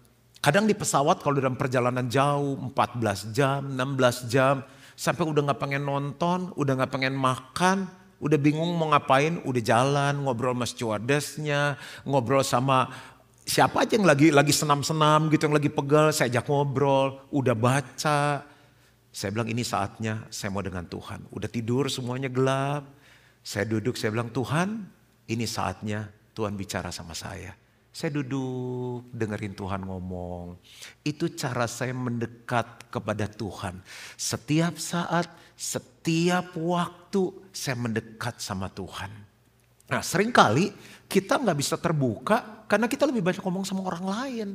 Kadang 0.43 0.67
di 0.67 0.75
pesawat 0.75 1.23
kalau 1.23 1.39
dalam 1.39 1.55
perjalanan 1.55 2.03
jauh 2.11 2.59
14 2.75 3.31
jam, 3.31 3.63
16 3.63 4.27
jam. 4.27 4.59
Sampai 4.91 5.23
udah 5.23 5.39
gak 5.47 5.61
pengen 5.63 5.87
nonton, 5.87 6.51
udah 6.59 6.83
gak 6.83 6.91
pengen 6.91 7.15
makan. 7.15 7.87
Udah 8.19 8.35
bingung 8.35 8.75
mau 8.75 8.91
ngapain, 8.91 9.39
udah 9.47 9.63
jalan 9.63 10.19
ngobrol 10.19 10.51
sama 10.51 10.67
stewardessnya. 10.67 11.79
Ngobrol 12.03 12.43
sama 12.43 12.91
siapa 13.47 13.87
aja 13.87 13.95
yang 13.95 14.03
lagi 14.03 14.35
lagi 14.35 14.51
senam-senam 14.51 15.31
gitu, 15.31 15.47
yang 15.47 15.55
lagi 15.55 15.71
pegal. 15.71 16.11
Saya 16.11 16.27
ajak 16.27 16.51
ngobrol, 16.51 17.23
udah 17.31 17.55
baca. 17.55 18.43
Saya 19.15 19.29
bilang 19.31 19.47
ini 19.47 19.63
saatnya 19.63 20.27
saya 20.27 20.51
mau 20.51 20.59
dengan 20.59 20.83
Tuhan. 20.83 21.23
Udah 21.31 21.47
tidur 21.47 21.87
semuanya 21.87 22.27
gelap. 22.27 22.83
Saya 23.47 23.63
duduk, 23.63 23.95
saya 23.95 24.11
bilang 24.11 24.27
Tuhan 24.27 24.91
ini 25.31 25.47
saatnya 25.47 26.11
Tuhan 26.35 26.59
bicara 26.59 26.91
sama 26.91 27.15
saya. 27.15 27.62
Saya 27.93 28.09
duduk 28.09 29.05
dengerin 29.13 29.53
Tuhan 29.53 29.85
ngomong. 29.85 30.57
Itu 31.05 31.29
cara 31.37 31.69
saya 31.69 31.93
mendekat 31.93 32.89
kepada 32.89 33.29
Tuhan. 33.29 33.85
Setiap 34.17 34.81
saat, 34.81 35.29
setiap 35.53 36.57
waktu 36.57 37.29
saya 37.53 37.77
mendekat 37.77 38.41
sama 38.41 38.73
Tuhan. 38.73 39.13
Nah 39.93 40.01
sering 40.01 40.33
kali 40.33 40.73
kita 41.05 41.37
nggak 41.37 41.57
bisa 41.61 41.77
terbuka 41.77 42.65
karena 42.65 42.89
kita 42.89 43.05
lebih 43.05 43.21
banyak 43.21 43.45
ngomong 43.45 43.61
sama 43.61 43.85
orang 43.85 44.05
lain. 44.09 44.49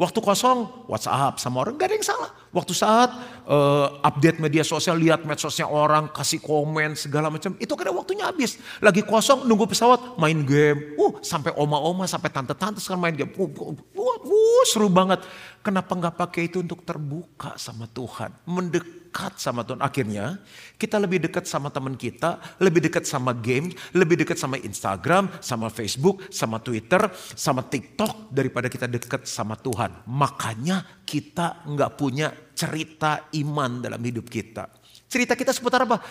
Waktu 0.00 0.18
kosong 0.24 0.88
WhatsApp 0.88 1.36
sama 1.36 1.62
orang 1.62 1.76
gak 1.76 1.92
ada 1.92 1.94
yang 2.00 2.06
salah. 2.06 2.30
Waktu 2.52 2.72
saat 2.72 3.12
uh, 3.44 4.00
update 4.00 4.40
media 4.40 4.64
sosial 4.64 4.96
lihat 4.96 5.24
medsosnya 5.28 5.68
orang 5.68 6.08
kasih 6.08 6.40
komen 6.40 6.96
segala 6.96 7.28
macam 7.28 7.52
itu 7.60 7.72
kadang 7.76 7.96
waktunya 8.00 8.24
habis. 8.24 8.56
Lagi 8.80 9.04
kosong 9.04 9.44
nunggu 9.44 9.68
pesawat 9.68 10.16
main 10.16 10.40
game. 10.48 10.96
Uh 10.96 11.20
sampai 11.20 11.52
oma-oma 11.56 12.08
sampai 12.08 12.32
tante-tante 12.32 12.80
sekarang 12.80 13.04
main 13.04 13.16
game. 13.16 13.32
Uh, 13.36 13.48
uh, 13.48 13.72
uh, 13.72 13.76
uh, 13.76 14.31
seru 14.66 14.88
banget. 14.90 15.24
Kenapa 15.62 15.94
nggak 15.94 16.16
pakai 16.18 16.50
itu 16.50 16.58
untuk 16.58 16.82
terbuka 16.82 17.54
sama 17.54 17.86
Tuhan, 17.86 18.34
mendekat 18.50 19.38
sama 19.38 19.62
Tuhan. 19.62 19.78
Akhirnya 19.78 20.42
kita 20.74 20.98
lebih 20.98 21.22
dekat 21.22 21.46
sama 21.46 21.70
teman 21.70 21.94
kita, 21.94 22.42
lebih 22.58 22.82
dekat 22.82 23.06
sama 23.06 23.30
game, 23.30 23.70
lebih 23.94 24.26
dekat 24.26 24.36
sama 24.38 24.58
Instagram, 24.58 25.30
sama 25.38 25.70
Facebook, 25.70 26.26
sama 26.34 26.58
Twitter, 26.58 27.06
sama 27.38 27.62
TikTok 27.62 28.34
daripada 28.34 28.66
kita 28.66 28.90
dekat 28.90 29.22
sama 29.28 29.54
Tuhan. 29.54 30.02
Makanya 30.10 31.06
kita 31.06 31.62
nggak 31.62 31.94
punya 31.94 32.34
cerita 32.52 33.30
iman 33.38 33.78
dalam 33.78 34.02
hidup 34.02 34.26
kita. 34.26 34.66
Cerita 35.06 35.38
kita 35.38 35.54
seputar 35.54 35.86
apa? 35.86 36.02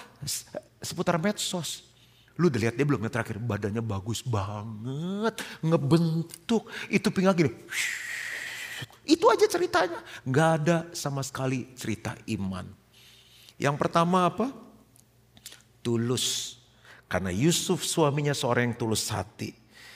Seputar 0.79 1.19
medsos. 1.19 1.91
Lu 2.39 2.47
udah 2.47 2.59
lihat 2.63 2.79
dia 2.79 2.87
belum 2.87 3.03
yang 3.03 3.11
terakhir 3.11 3.37
badannya 3.37 3.83
bagus 3.83 4.23
banget, 4.23 5.35
ngebentuk, 5.59 6.71
itu 6.87 7.07
pinggang 7.11 7.35
gini. 7.35 7.51
Itu 9.05 9.29
aja 9.29 9.49
ceritanya. 9.49 9.99
Gak 10.25 10.49
ada 10.61 10.77
sama 10.93 11.25
sekali 11.25 11.73
cerita 11.73 12.13
iman. 12.29 12.69
Yang 13.57 13.75
pertama 13.77 14.29
apa? 14.29 14.53
Tulus. 15.81 16.57
Karena 17.09 17.33
Yusuf 17.33 17.83
suaminya 17.83 18.31
seorang 18.31 18.71
yang 18.71 18.77
tulus 18.77 19.09
hati. 19.09 19.51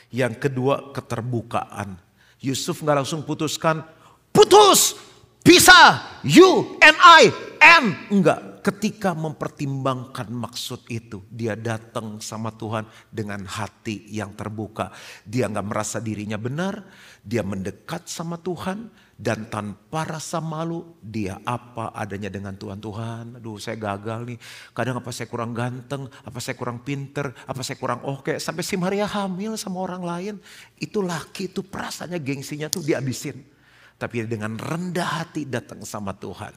Yang 0.10 0.50
kedua 0.50 0.92
keterbukaan. 0.94 1.98
Yusuf 2.42 2.82
gak 2.82 3.06
langsung 3.06 3.26
putuskan, 3.26 3.82
putus, 4.30 4.98
pisah, 5.46 6.26
you 6.26 6.76
and 6.82 6.98
I, 6.98 7.30
and. 7.62 7.94
Enggak, 8.10 8.66
ketika 8.66 9.14
mempertimbangkan 9.14 10.26
maksud 10.34 10.90
itu, 10.90 11.22
dia 11.30 11.54
datang 11.54 12.18
sama 12.18 12.50
Tuhan 12.50 12.90
dengan 13.14 13.46
hati 13.46 14.10
yang 14.10 14.34
terbuka. 14.34 14.90
Dia 15.22 15.46
nggak 15.46 15.68
merasa 15.70 16.02
dirinya 16.02 16.42
benar, 16.42 16.82
dia 17.22 17.46
mendekat 17.46 18.10
sama 18.10 18.42
Tuhan 18.42 18.90
dan 19.16 19.48
tanpa 19.48 20.04
rasa 20.04 20.44
malu 20.44 20.98
dia 21.00 21.40
apa 21.46 21.94
adanya 21.94 22.28
dengan 22.28 22.58
Tuhan. 22.58 22.82
Tuhan, 22.82 23.26
aduh 23.40 23.62
saya 23.62 23.78
gagal 23.78 24.34
nih. 24.34 24.38
Kadang 24.74 24.98
apa 24.98 25.14
saya 25.14 25.30
kurang 25.30 25.54
ganteng, 25.54 26.10
apa 26.26 26.42
saya 26.42 26.58
kurang 26.58 26.82
pinter, 26.82 27.32
apa 27.46 27.62
saya 27.62 27.78
kurang 27.78 28.02
oke. 28.02 28.42
Sampai 28.42 28.66
si 28.66 28.76
Maria 28.76 29.06
hamil 29.06 29.56
sama 29.62 29.86
orang 29.86 30.04
lain. 30.04 30.36
Itu 30.76 31.06
laki 31.06 31.54
itu 31.54 31.62
perasaannya 31.62 32.18
gengsinya 32.18 32.68
tuh 32.68 32.82
dihabisin. 32.82 33.55
Tapi 33.96 34.28
dengan 34.28 34.60
rendah 34.60 35.24
hati 35.24 35.48
datang 35.48 35.82
sama 35.88 36.12
Tuhan. 36.12 36.52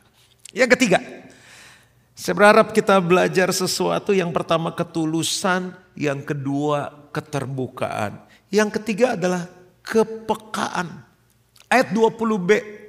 Yang 0.50 0.70
ketiga, 0.74 0.98
saya 2.18 2.34
berharap 2.34 2.74
kita 2.74 2.98
belajar 2.98 3.54
sesuatu 3.54 4.10
yang 4.10 4.34
pertama 4.34 4.74
ketulusan, 4.74 5.70
yang 5.94 6.18
kedua 6.18 6.90
keterbukaan. 7.14 8.26
Yang 8.50 8.82
ketiga 8.82 9.14
adalah 9.14 9.46
kepekaan. 9.86 11.06
Ayat 11.70 11.94
20b. 11.94 12.80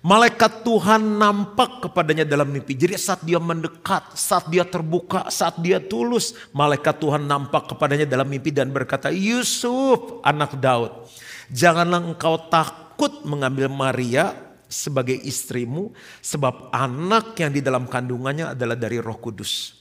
Malaikat 0.00 0.64
Tuhan 0.64 1.20
nampak 1.20 1.84
kepadanya 1.84 2.24
dalam 2.24 2.48
mimpi. 2.48 2.72
Jadi 2.72 2.96
saat 2.96 3.20
dia 3.20 3.36
mendekat, 3.36 4.16
saat 4.16 4.48
dia 4.48 4.64
terbuka, 4.64 5.28
saat 5.28 5.60
dia 5.60 5.76
tulus. 5.76 6.32
Malaikat 6.56 6.96
Tuhan 7.04 7.28
nampak 7.28 7.76
kepadanya 7.76 8.08
dalam 8.08 8.24
mimpi 8.24 8.48
dan 8.48 8.72
berkata, 8.72 9.12
Yusuf 9.12 10.24
anak 10.24 10.56
Daud. 10.56 11.04
Janganlah 11.52 12.00
engkau 12.00 12.48
takut 12.48 12.89
mengambil 13.24 13.70
Maria 13.70 14.34
sebagai 14.70 15.18
istrimu 15.18 15.90
sebab 16.22 16.70
anak 16.70 17.34
yang 17.38 17.50
di 17.50 17.60
dalam 17.60 17.90
kandungannya 17.90 18.54
adalah 18.54 18.78
dari 18.78 19.02
Roh 19.02 19.18
Kudus. 19.18 19.80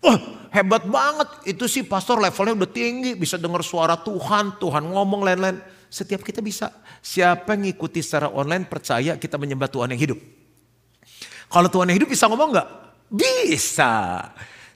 Wah 0.00 0.16
hebat 0.48 0.88
banget 0.88 1.28
itu 1.44 1.68
sih 1.68 1.84
pastor 1.84 2.18
levelnya 2.18 2.64
udah 2.64 2.70
tinggi 2.70 3.12
bisa 3.18 3.36
dengar 3.36 3.60
suara 3.60 4.00
Tuhan, 4.00 4.56
Tuhan 4.56 4.84
ngomong 4.86 5.20
lain-lain. 5.26 5.60
Setiap 5.90 6.22
kita 6.22 6.38
bisa. 6.38 6.70
Siapa 7.02 7.58
yang 7.58 7.66
ngikuti 7.66 7.98
secara 7.98 8.30
online 8.30 8.64
percaya 8.70 9.18
kita 9.18 9.34
menyembah 9.34 9.66
Tuhan 9.66 9.90
yang 9.90 10.00
hidup. 10.00 10.20
Kalau 11.50 11.66
Tuhan 11.66 11.90
yang 11.90 11.98
hidup 11.98 12.10
bisa 12.14 12.30
ngomong 12.30 12.54
nggak? 12.54 12.68
Bisa. 13.10 14.22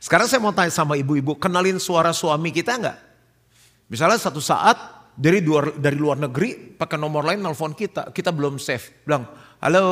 Sekarang 0.02 0.26
saya 0.26 0.42
mau 0.42 0.50
tanya 0.50 0.74
sama 0.74 0.98
ibu-ibu, 0.98 1.38
kenalin 1.38 1.78
suara 1.78 2.10
suami 2.10 2.50
kita 2.50 2.76
nggak? 2.76 2.98
Misalnya 3.88 4.18
satu 4.18 4.42
saat 4.42 4.76
dari 5.14 5.38
luar, 5.38 5.78
dari 5.78 5.94
luar 5.94 6.18
negeri 6.18 6.74
pakai 6.74 6.98
nomor 6.98 7.22
lain 7.22 7.38
nelfon 7.38 7.72
kita, 7.72 8.10
kita 8.10 8.34
belum 8.34 8.58
save. 8.58 9.06
Bilang, 9.06 9.30
Halo? 9.62 9.86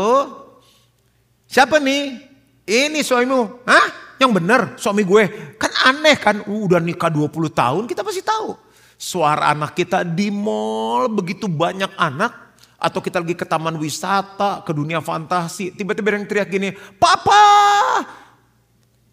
Siapa 1.46 1.78
nih? 1.78 2.18
Ini 2.66 3.00
suamimu. 3.00 3.66
Hah? 3.66 3.86
Yang 4.18 4.30
benar 4.38 4.60
suami 4.78 5.02
gue. 5.02 5.56
Kan 5.58 5.72
aneh 5.88 6.16
kan. 6.18 6.44
Udah 6.46 6.78
nikah 6.78 7.10
20 7.10 7.30
tahun 7.52 7.82
kita 7.88 8.04
pasti 8.04 8.22
tahu. 8.22 8.54
Suara 8.98 9.50
anak 9.50 9.74
kita 9.74 10.06
di 10.06 10.30
mall 10.30 11.10
begitu 11.10 11.50
banyak 11.50 11.90
anak. 11.98 12.54
Atau 12.82 12.98
kita 12.98 13.22
lagi 13.22 13.38
ke 13.38 13.46
taman 13.46 13.78
wisata, 13.78 14.66
ke 14.66 14.74
dunia 14.74 14.98
fantasi. 14.98 15.70
Tiba-tiba 15.70 16.18
yang 16.18 16.26
teriak 16.26 16.50
gini, 16.50 16.74
Papa! 16.98 17.42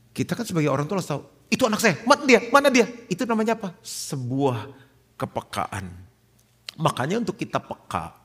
Kita 0.10 0.34
kan 0.34 0.42
sebagai 0.42 0.74
orang 0.74 0.90
tua 0.90 0.98
harus 0.98 1.06
tahu. 1.06 1.22
Itu 1.54 1.70
anak 1.70 1.78
saya, 1.78 2.02
mana 2.02 2.26
dia? 2.26 2.40
Mana 2.50 2.74
dia? 2.74 2.90
Itu 3.06 3.30
namanya 3.30 3.54
apa? 3.54 3.78
Sebuah 3.86 4.89
kepekaan. 5.20 5.92
Makanya 6.80 7.20
untuk 7.20 7.36
kita 7.36 7.60
peka, 7.60 8.16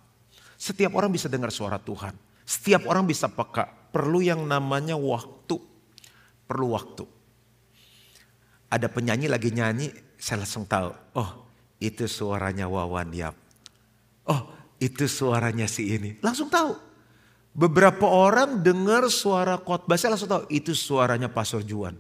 setiap 0.55 0.95
orang 0.95 1.11
bisa 1.11 1.27
dengar 1.27 1.51
suara 1.51 1.83
Tuhan. 1.83 2.15
Setiap 2.47 2.87
orang 2.87 3.05
bisa 3.05 3.27
peka. 3.27 3.67
Perlu 3.91 4.23
yang 4.23 4.47
namanya 4.47 4.95
waktu. 4.95 5.59
Perlu 6.47 6.67
waktu. 6.77 7.05
Ada 8.71 8.87
penyanyi 8.91 9.27
lagi 9.27 9.51
nyanyi, 9.51 9.91
saya 10.19 10.43
langsung 10.47 10.67
tahu. 10.67 10.91
Oh, 11.19 11.31
itu 11.83 12.07
suaranya 12.07 12.67
Wawan 12.71 13.11
Yap. 13.15 13.37
Oh, 14.29 14.51
itu 14.79 15.07
suaranya 15.07 15.69
si 15.69 15.95
ini. 15.95 16.19
Langsung 16.23 16.51
tahu. 16.51 16.75
Beberapa 17.55 18.11
orang 18.11 18.67
dengar 18.67 19.07
suara 19.15 19.55
khotbah, 19.55 19.95
saya 19.95 20.19
langsung 20.19 20.27
tahu 20.27 20.45
itu 20.51 20.75
suaranya 20.75 21.31
Pastor 21.31 21.63
Juan. 21.63 21.95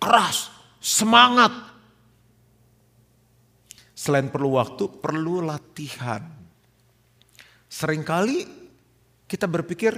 Keras, 0.00 0.48
semangat. 0.80 1.52
Selain 3.96 4.28
perlu 4.28 4.60
waktu, 4.60 4.92
perlu 5.00 5.40
latihan. 5.40 6.20
Seringkali 7.64 8.44
kita 9.24 9.48
berpikir, 9.48 9.96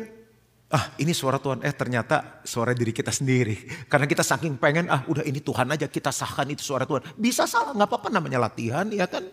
ah 0.71 0.95
ini 1.03 1.11
suara 1.11 1.43
Tuhan, 1.43 1.67
eh 1.67 1.75
ternyata 1.75 2.39
suara 2.47 2.71
diri 2.79 2.95
kita 2.95 3.11
sendiri. 3.11 3.59
Karena 3.91 4.07
kita 4.07 4.23
saking 4.23 4.55
pengen, 4.63 4.87
ah 4.87 5.03
udah 5.11 5.27
ini 5.27 5.43
Tuhan 5.43 5.67
aja, 5.75 5.91
kita 5.91 6.15
sahkan 6.15 6.47
itu 6.47 6.63
suara 6.63 6.87
Tuhan. 6.87 7.19
Bisa 7.19 7.51
salah, 7.51 7.75
nggak 7.75 7.91
apa-apa 7.91 8.09
namanya 8.15 8.47
latihan 8.47 8.87
ya 8.95 9.11
kan. 9.11 9.27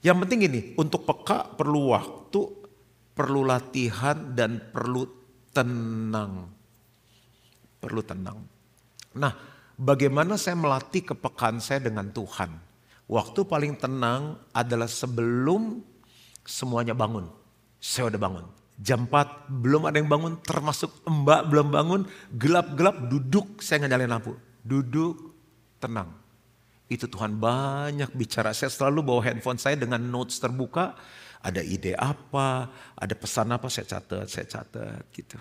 Yang 0.00 0.16
penting 0.24 0.40
ini, 0.48 0.60
untuk 0.80 1.04
peka 1.04 1.52
perlu 1.52 1.92
waktu, 1.92 2.40
perlu 3.12 3.44
latihan 3.44 4.32
dan 4.32 4.72
perlu 4.72 5.04
tenang. 5.52 6.48
Perlu 7.76 8.00
tenang. 8.00 8.40
Nah, 9.20 9.36
bagaimana 9.76 10.40
saya 10.40 10.56
melatih 10.56 11.04
kepekaan 11.12 11.60
saya 11.60 11.92
dengan 11.92 12.08
Tuhan? 12.08 12.71
Waktu 13.12 13.44
paling 13.44 13.76
tenang 13.76 14.40
adalah 14.56 14.88
sebelum 14.88 15.84
semuanya 16.48 16.96
bangun. 16.96 17.28
Saya 17.76 18.08
udah 18.08 18.16
bangun. 18.16 18.46
Jam 18.80 19.04
4 19.04 19.52
belum 19.52 19.84
ada 19.84 20.00
yang 20.00 20.08
bangun 20.08 20.40
termasuk 20.40 20.88
mbak 21.04 21.52
belum 21.52 21.68
bangun. 21.68 22.00
Gelap-gelap 22.32 23.12
duduk 23.12 23.60
saya 23.60 23.84
nyalain 23.84 24.08
lampu. 24.08 24.32
Duduk 24.64 25.36
tenang. 25.76 26.08
Itu 26.88 27.04
Tuhan 27.04 27.36
banyak 27.36 28.16
bicara. 28.16 28.56
Saya 28.56 28.72
selalu 28.72 29.04
bawa 29.04 29.20
handphone 29.28 29.60
saya 29.60 29.76
dengan 29.76 30.00
notes 30.00 30.40
terbuka. 30.40 30.96
Ada 31.44 31.60
ide 31.60 31.92
apa, 31.92 32.70
ada 32.96 33.14
pesan 33.18 33.52
apa 33.52 33.68
saya 33.68 33.92
catat, 33.92 34.24
saya 34.24 34.46
catat 34.48 35.04
gitu. 35.12 35.36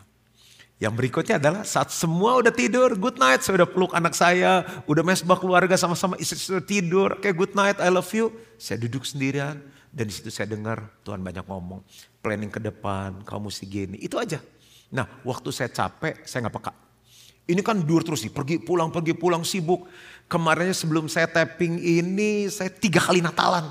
Yang 0.82 0.94
berikutnya 0.98 1.38
adalah 1.38 1.62
saat 1.62 1.94
semua 1.94 2.42
udah 2.42 2.50
tidur, 2.50 2.98
good 2.98 3.22
night, 3.22 3.46
saya 3.46 3.62
udah 3.62 3.70
peluk 3.70 3.94
anak 3.94 4.18
saya, 4.18 4.66
udah 4.90 5.06
mesbah 5.06 5.38
keluarga 5.38 5.78
sama-sama 5.78 6.18
istri 6.18 6.42
sudah 6.42 6.66
tidur, 6.66 7.22
kayak 7.22 7.38
good 7.38 7.54
night, 7.54 7.78
I 7.78 7.94
love 7.94 8.10
you. 8.18 8.34
Saya 8.58 8.82
duduk 8.82 9.06
sendirian 9.06 9.62
dan 9.94 10.10
di 10.10 10.14
situ 10.18 10.34
saya 10.34 10.50
dengar 10.50 10.82
Tuhan 11.06 11.22
banyak 11.22 11.46
ngomong 11.46 11.86
planning 12.26 12.50
ke 12.50 12.58
depan, 12.58 13.22
kamu 13.22 13.54
mesti 13.54 13.66
gini. 13.70 14.02
Itu 14.02 14.18
aja. 14.18 14.42
Nah 14.90 15.06
waktu 15.22 15.54
saya 15.54 15.70
capek, 15.70 16.26
saya 16.26 16.50
nggak 16.50 16.56
peka. 16.58 16.74
Ini 17.46 17.62
kan 17.62 17.78
dur 17.86 18.02
terus 18.02 18.26
nih, 18.26 18.34
pergi 18.34 18.58
pulang, 18.58 18.90
pergi 18.90 19.14
pulang, 19.14 19.46
sibuk. 19.46 19.86
Kemarinnya 20.26 20.74
sebelum 20.74 21.06
saya 21.06 21.30
tapping 21.30 21.78
ini, 21.78 22.50
saya 22.50 22.74
tiga 22.74 23.06
kali 23.06 23.22
Natalan. 23.22 23.70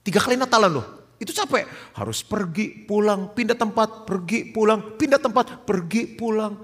Tiga 0.00 0.24
kali 0.24 0.40
Natalan 0.40 0.72
loh. 0.72 0.99
Itu 1.20 1.36
capek. 1.36 1.68
Harus 2.00 2.24
pergi, 2.24 2.72
pulang, 2.88 3.36
pindah 3.36 3.52
tempat, 3.52 4.08
pergi, 4.08 4.48
pulang, 4.48 4.96
pindah 4.96 5.20
tempat, 5.20 5.68
pergi, 5.68 6.08
pulang. 6.16 6.56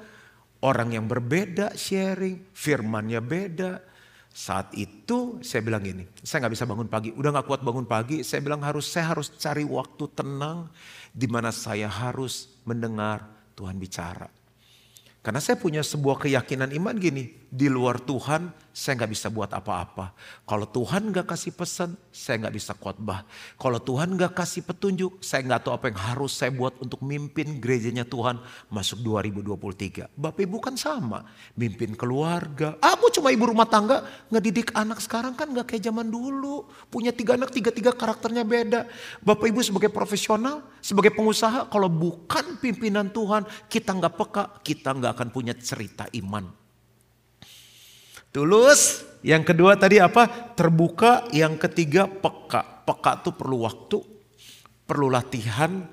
Orang 0.64 0.96
yang 0.96 1.04
berbeda 1.04 1.76
sharing, 1.76 2.56
firmannya 2.56 3.20
beda. 3.20 3.84
Saat 4.32 4.72
itu 4.76 5.40
saya 5.44 5.60
bilang 5.60 5.84
gini, 5.84 6.08
saya 6.20 6.44
nggak 6.44 6.54
bisa 6.56 6.68
bangun 6.68 6.88
pagi, 6.88 7.12
udah 7.12 7.36
nggak 7.36 7.46
kuat 7.48 7.60
bangun 7.60 7.84
pagi. 7.84 8.24
Saya 8.24 8.40
bilang 8.40 8.64
harus, 8.64 8.88
saya 8.88 9.12
harus 9.12 9.28
cari 9.36 9.64
waktu 9.64 10.04
tenang 10.16 10.72
di 11.12 11.28
mana 11.28 11.52
saya 11.52 11.88
harus 11.92 12.60
mendengar 12.64 13.28
Tuhan 13.56 13.76
bicara. 13.76 14.28
Karena 15.24 15.40
saya 15.40 15.60
punya 15.60 15.84
sebuah 15.84 16.22
keyakinan 16.22 16.72
iman 16.80 16.96
gini, 16.96 17.45
di 17.50 17.70
luar 17.70 18.02
Tuhan 18.02 18.66
saya 18.76 19.00
nggak 19.00 19.12
bisa 19.16 19.32
buat 19.32 19.48
apa-apa. 19.56 20.12
Kalau 20.44 20.68
Tuhan 20.68 21.08
nggak 21.08 21.32
kasih 21.32 21.56
pesan, 21.56 21.96
saya 22.12 22.44
nggak 22.44 22.54
bisa 22.60 22.76
khotbah. 22.76 23.24
Kalau 23.56 23.80
Tuhan 23.80 24.12
nggak 24.12 24.36
kasih 24.36 24.68
petunjuk, 24.68 25.24
saya 25.24 25.48
nggak 25.48 25.64
tahu 25.64 25.72
apa 25.72 25.88
yang 25.88 25.96
harus 26.12 26.36
saya 26.36 26.52
buat 26.52 26.76
untuk 26.84 27.00
mimpin 27.00 27.56
gerejanya 27.56 28.04
Tuhan 28.04 28.36
masuk 28.68 29.00
2023. 29.00 30.12
Bapak 30.12 30.44
Ibu 30.44 30.60
kan 30.60 30.76
sama, 30.76 31.24
mimpin 31.56 31.96
keluarga. 31.96 32.76
Aku 32.84 33.08
cuma 33.16 33.32
ibu 33.32 33.48
rumah 33.48 33.64
tangga, 33.64 34.04
ngedidik 34.28 34.76
anak 34.76 35.00
sekarang 35.00 35.32
kan 35.32 35.48
nggak 35.56 35.72
kayak 35.72 35.88
zaman 35.88 36.12
dulu. 36.12 36.68
Punya 36.92 37.16
tiga 37.16 37.40
anak, 37.40 37.56
tiga-tiga 37.56 37.96
karakternya 37.96 38.44
beda. 38.44 38.92
Bapak 39.24 39.48
Ibu 39.48 39.64
sebagai 39.64 39.88
profesional, 39.88 40.60
sebagai 40.84 41.16
pengusaha, 41.16 41.72
kalau 41.72 41.88
bukan 41.88 42.60
pimpinan 42.60 43.08
Tuhan, 43.08 43.48
kita 43.72 43.96
nggak 43.96 44.14
peka, 44.20 44.44
kita 44.60 44.92
nggak 44.92 45.16
akan 45.16 45.28
punya 45.32 45.56
cerita 45.56 46.04
iman. 46.12 46.65
Tulus, 48.36 49.00
yang 49.24 49.40
kedua 49.48 49.80
tadi 49.80 49.96
apa? 49.96 50.28
Terbuka, 50.52 51.24
yang 51.32 51.56
ketiga 51.56 52.04
peka. 52.04 52.84
Peka 52.84 53.24
itu 53.24 53.32
perlu 53.32 53.64
waktu, 53.64 53.96
perlu 54.84 55.08
latihan, 55.08 55.88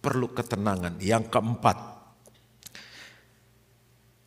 perlu 0.00 0.32
ketenangan. 0.32 0.96
Yang 0.96 1.28
keempat, 1.28 1.76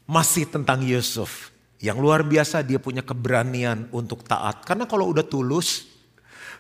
masih 0.06 0.46
tentang 0.46 0.86
Yusuf. 0.86 1.50
Yang 1.82 1.98
luar 1.98 2.22
biasa 2.22 2.62
dia 2.62 2.78
punya 2.78 3.02
keberanian 3.02 3.90
untuk 3.98 4.22
taat. 4.30 4.62
Karena 4.62 4.86
kalau 4.86 5.10
udah 5.10 5.26
tulus, 5.26 5.90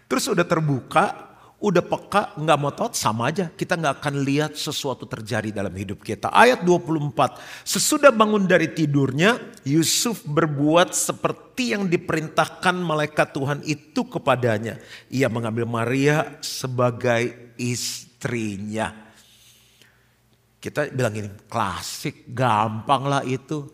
terus 0.09 0.25
udah 0.25 0.49
terbuka, 0.49 1.28
udah 1.59 1.83
peka, 1.83 2.39
nggak 2.39 2.57
mau 2.59 2.71
taat 2.71 2.95
sama 2.95 3.27
aja. 3.27 3.51
Kita 3.51 3.75
nggak 3.75 3.99
akan 3.99 4.15
lihat 4.23 4.51
sesuatu 4.55 5.03
terjadi 5.03 5.51
dalam 5.51 5.75
hidup 5.75 5.99
kita. 5.99 6.31
Ayat 6.31 6.63
24, 6.63 7.35
sesudah 7.67 8.15
bangun 8.15 8.47
dari 8.47 8.71
tidurnya, 8.71 9.35
Yusuf 9.67 10.23
berbuat 10.23 10.95
seperti 10.95 11.75
yang 11.75 11.91
diperintahkan 11.91 12.75
malaikat 12.79 13.35
Tuhan 13.35 13.59
itu 13.67 14.07
kepadanya. 14.07 14.79
Ia 15.11 15.27
mengambil 15.27 15.67
Maria 15.67 16.39
sebagai 16.39 17.53
istrinya. 17.59 19.11
Kita 20.59 20.87
bilang 20.91 21.15
ini 21.15 21.29
klasik, 21.51 22.31
gampang 22.31 23.03
lah 23.07 23.23
itu. 23.27 23.67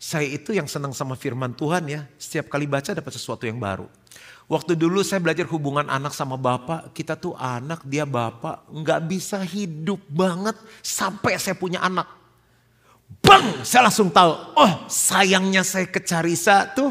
Saya 0.00 0.24
itu 0.24 0.56
yang 0.56 0.64
senang 0.64 0.96
sama 0.96 1.12
firman 1.16 1.52
Tuhan 1.52 1.84
ya. 1.84 2.08
Setiap 2.16 2.48
kali 2.52 2.64
baca 2.64 2.96
dapat 2.96 3.12
sesuatu 3.12 3.44
yang 3.44 3.60
baru. 3.60 3.99
Waktu 4.50 4.74
dulu 4.74 5.06
saya 5.06 5.22
belajar 5.22 5.46
hubungan 5.46 5.86
anak 5.86 6.10
sama 6.10 6.34
bapak. 6.34 6.90
Kita 6.90 7.14
tuh 7.14 7.38
anak, 7.38 7.86
dia 7.86 8.02
bapak. 8.02 8.66
Nggak 8.66 9.00
bisa 9.06 9.38
hidup 9.46 10.02
banget 10.10 10.58
sampai 10.82 11.38
saya 11.38 11.54
punya 11.54 11.78
anak. 11.78 12.10
Bang, 13.22 13.62
saya 13.62 13.86
langsung 13.86 14.10
tahu. 14.10 14.34
Oh 14.58 14.72
sayangnya 14.90 15.62
saya 15.62 15.86
ke 15.86 16.02
Carisa 16.02 16.66
tuh 16.66 16.90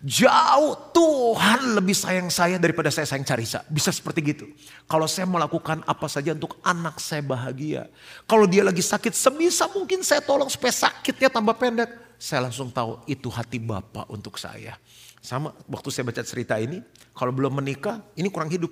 jauh. 0.00 0.80
Tuhan 0.96 1.76
lebih 1.76 1.92
sayang 1.92 2.32
saya 2.32 2.56
daripada 2.56 2.88
saya 2.88 3.04
sayang 3.04 3.28
Carisa. 3.28 3.60
Bisa 3.68 3.92
seperti 3.92 4.24
gitu. 4.24 4.48
Kalau 4.88 5.04
saya 5.04 5.28
melakukan 5.28 5.84
apa 5.84 6.08
saja 6.08 6.32
untuk 6.32 6.56
anak 6.64 6.96
saya 7.04 7.20
bahagia. 7.20 7.92
Kalau 8.24 8.48
dia 8.48 8.64
lagi 8.64 8.80
sakit 8.80 9.12
sebisa 9.12 9.68
mungkin 9.76 10.00
saya 10.00 10.24
tolong 10.24 10.48
supaya 10.48 10.72
sakitnya 10.72 11.28
tambah 11.28 11.52
pendek 11.60 12.04
saya 12.16 12.48
langsung 12.48 12.72
tahu 12.72 13.04
itu 13.04 13.28
hati 13.28 13.60
Bapak 13.60 14.08
untuk 14.08 14.40
saya. 14.40 14.80
Sama 15.24 15.56
waktu 15.72 15.88
saya 15.88 16.04
baca 16.04 16.20
cerita 16.20 16.60
ini, 16.60 16.84
kalau 17.16 17.32
belum 17.32 17.64
menikah 17.64 18.04
ini 18.12 18.28
kurang 18.28 18.52
hidup. 18.52 18.68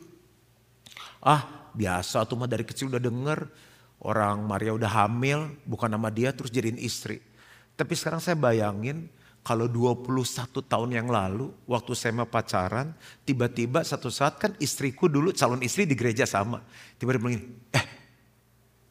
Ah 1.25 1.73
biasa 1.73 2.29
tuh 2.29 2.37
mah 2.37 2.45
dari 2.45 2.69
kecil 2.69 2.93
udah 2.93 3.01
denger 3.01 3.49
orang 4.05 4.45
Maria 4.45 4.77
udah 4.77 4.91
hamil 4.91 5.57
bukan 5.65 5.89
nama 5.89 6.13
dia 6.13 6.29
terus 6.37 6.53
jadiin 6.53 6.77
istri. 6.77 7.25
Tapi 7.73 7.97
sekarang 7.97 8.21
saya 8.21 8.37
bayangin 8.37 9.09
kalau 9.41 9.65
21 9.65 10.29
tahun 10.53 10.91
yang 10.93 11.09
lalu 11.09 11.49
waktu 11.65 11.97
saya 11.97 12.13
mau 12.21 12.29
pacaran 12.29 12.93
tiba-tiba 13.25 13.81
satu 13.81 14.13
saat 14.13 14.37
kan 14.37 14.53
istriku 14.61 15.09
dulu 15.09 15.33
calon 15.33 15.65
istri 15.65 15.89
di 15.89 15.97
gereja 15.97 16.29
sama. 16.29 16.61
Tiba-tiba 17.01 17.33
bilang 17.33 17.49
eh 17.73 17.85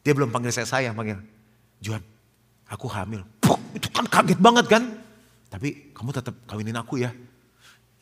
dia 0.02 0.12
belum 0.18 0.34
panggil 0.34 0.50
saya 0.50 0.66
sayang 0.66 0.98
panggil 0.98 1.22
Juan 1.78 2.02
aku 2.66 2.90
hamil. 2.90 3.22
Puh, 3.38 3.54
itu 3.70 3.86
kan 3.94 4.02
kaget 4.10 4.40
banget 4.42 4.66
kan. 4.66 4.82
Tapi 5.46 5.94
kamu 5.94 6.10
tetap 6.10 6.34
kawinin 6.50 6.74
aku 6.74 6.98
ya. 6.98 7.14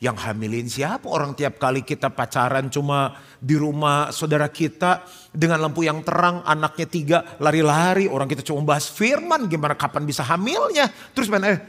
Yang 0.01 0.17
hamilin 0.25 0.65
siapa? 0.65 1.05
Orang 1.05 1.37
tiap 1.37 1.61
kali 1.61 1.85
kita 1.85 2.09
pacaran 2.09 2.73
cuma 2.73 3.21
di 3.37 3.53
rumah 3.53 4.09
saudara 4.09 4.49
kita 4.49 5.05
dengan 5.29 5.61
lampu 5.61 5.85
yang 5.85 6.01
terang, 6.01 6.41
anaknya 6.41 6.87
tiga 6.89 7.17
lari-lari. 7.37 8.09
Orang 8.09 8.25
kita 8.25 8.41
cuma 8.41 8.65
bahas 8.65 8.89
firman, 8.89 9.45
gimana 9.45 9.77
kapan 9.77 10.01
bisa 10.09 10.25
hamilnya. 10.25 10.89
Terus 11.13 11.29
mana 11.29 11.53
eh 11.53 11.59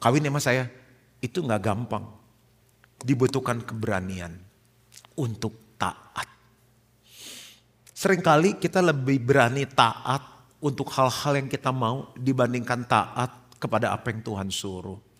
kawin 0.00 0.24
sama 0.24 0.40
saya. 0.40 0.64
Itu 1.20 1.44
nggak 1.44 1.60
gampang. 1.60 2.08
Dibutuhkan 3.04 3.60
keberanian 3.60 4.32
untuk 5.20 5.76
taat. 5.76 6.24
Seringkali 7.92 8.56
kita 8.56 8.80
lebih 8.80 9.20
berani 9.20 9.68
taat 9.68 10.24
untuk 10.64 10.88
hal-hal 10.88 11.36
yang 11.36 11.52
kita 11.52 11.68
mau 11.68 12.16
dibandingkan 12.16 12.88
taat 12.88 13.60
kepada 13.60 13.92
apa 13.92 14.08
yang 14.08 14.24
Tuhan 14.24 14.48
suruh. 14.48 15.13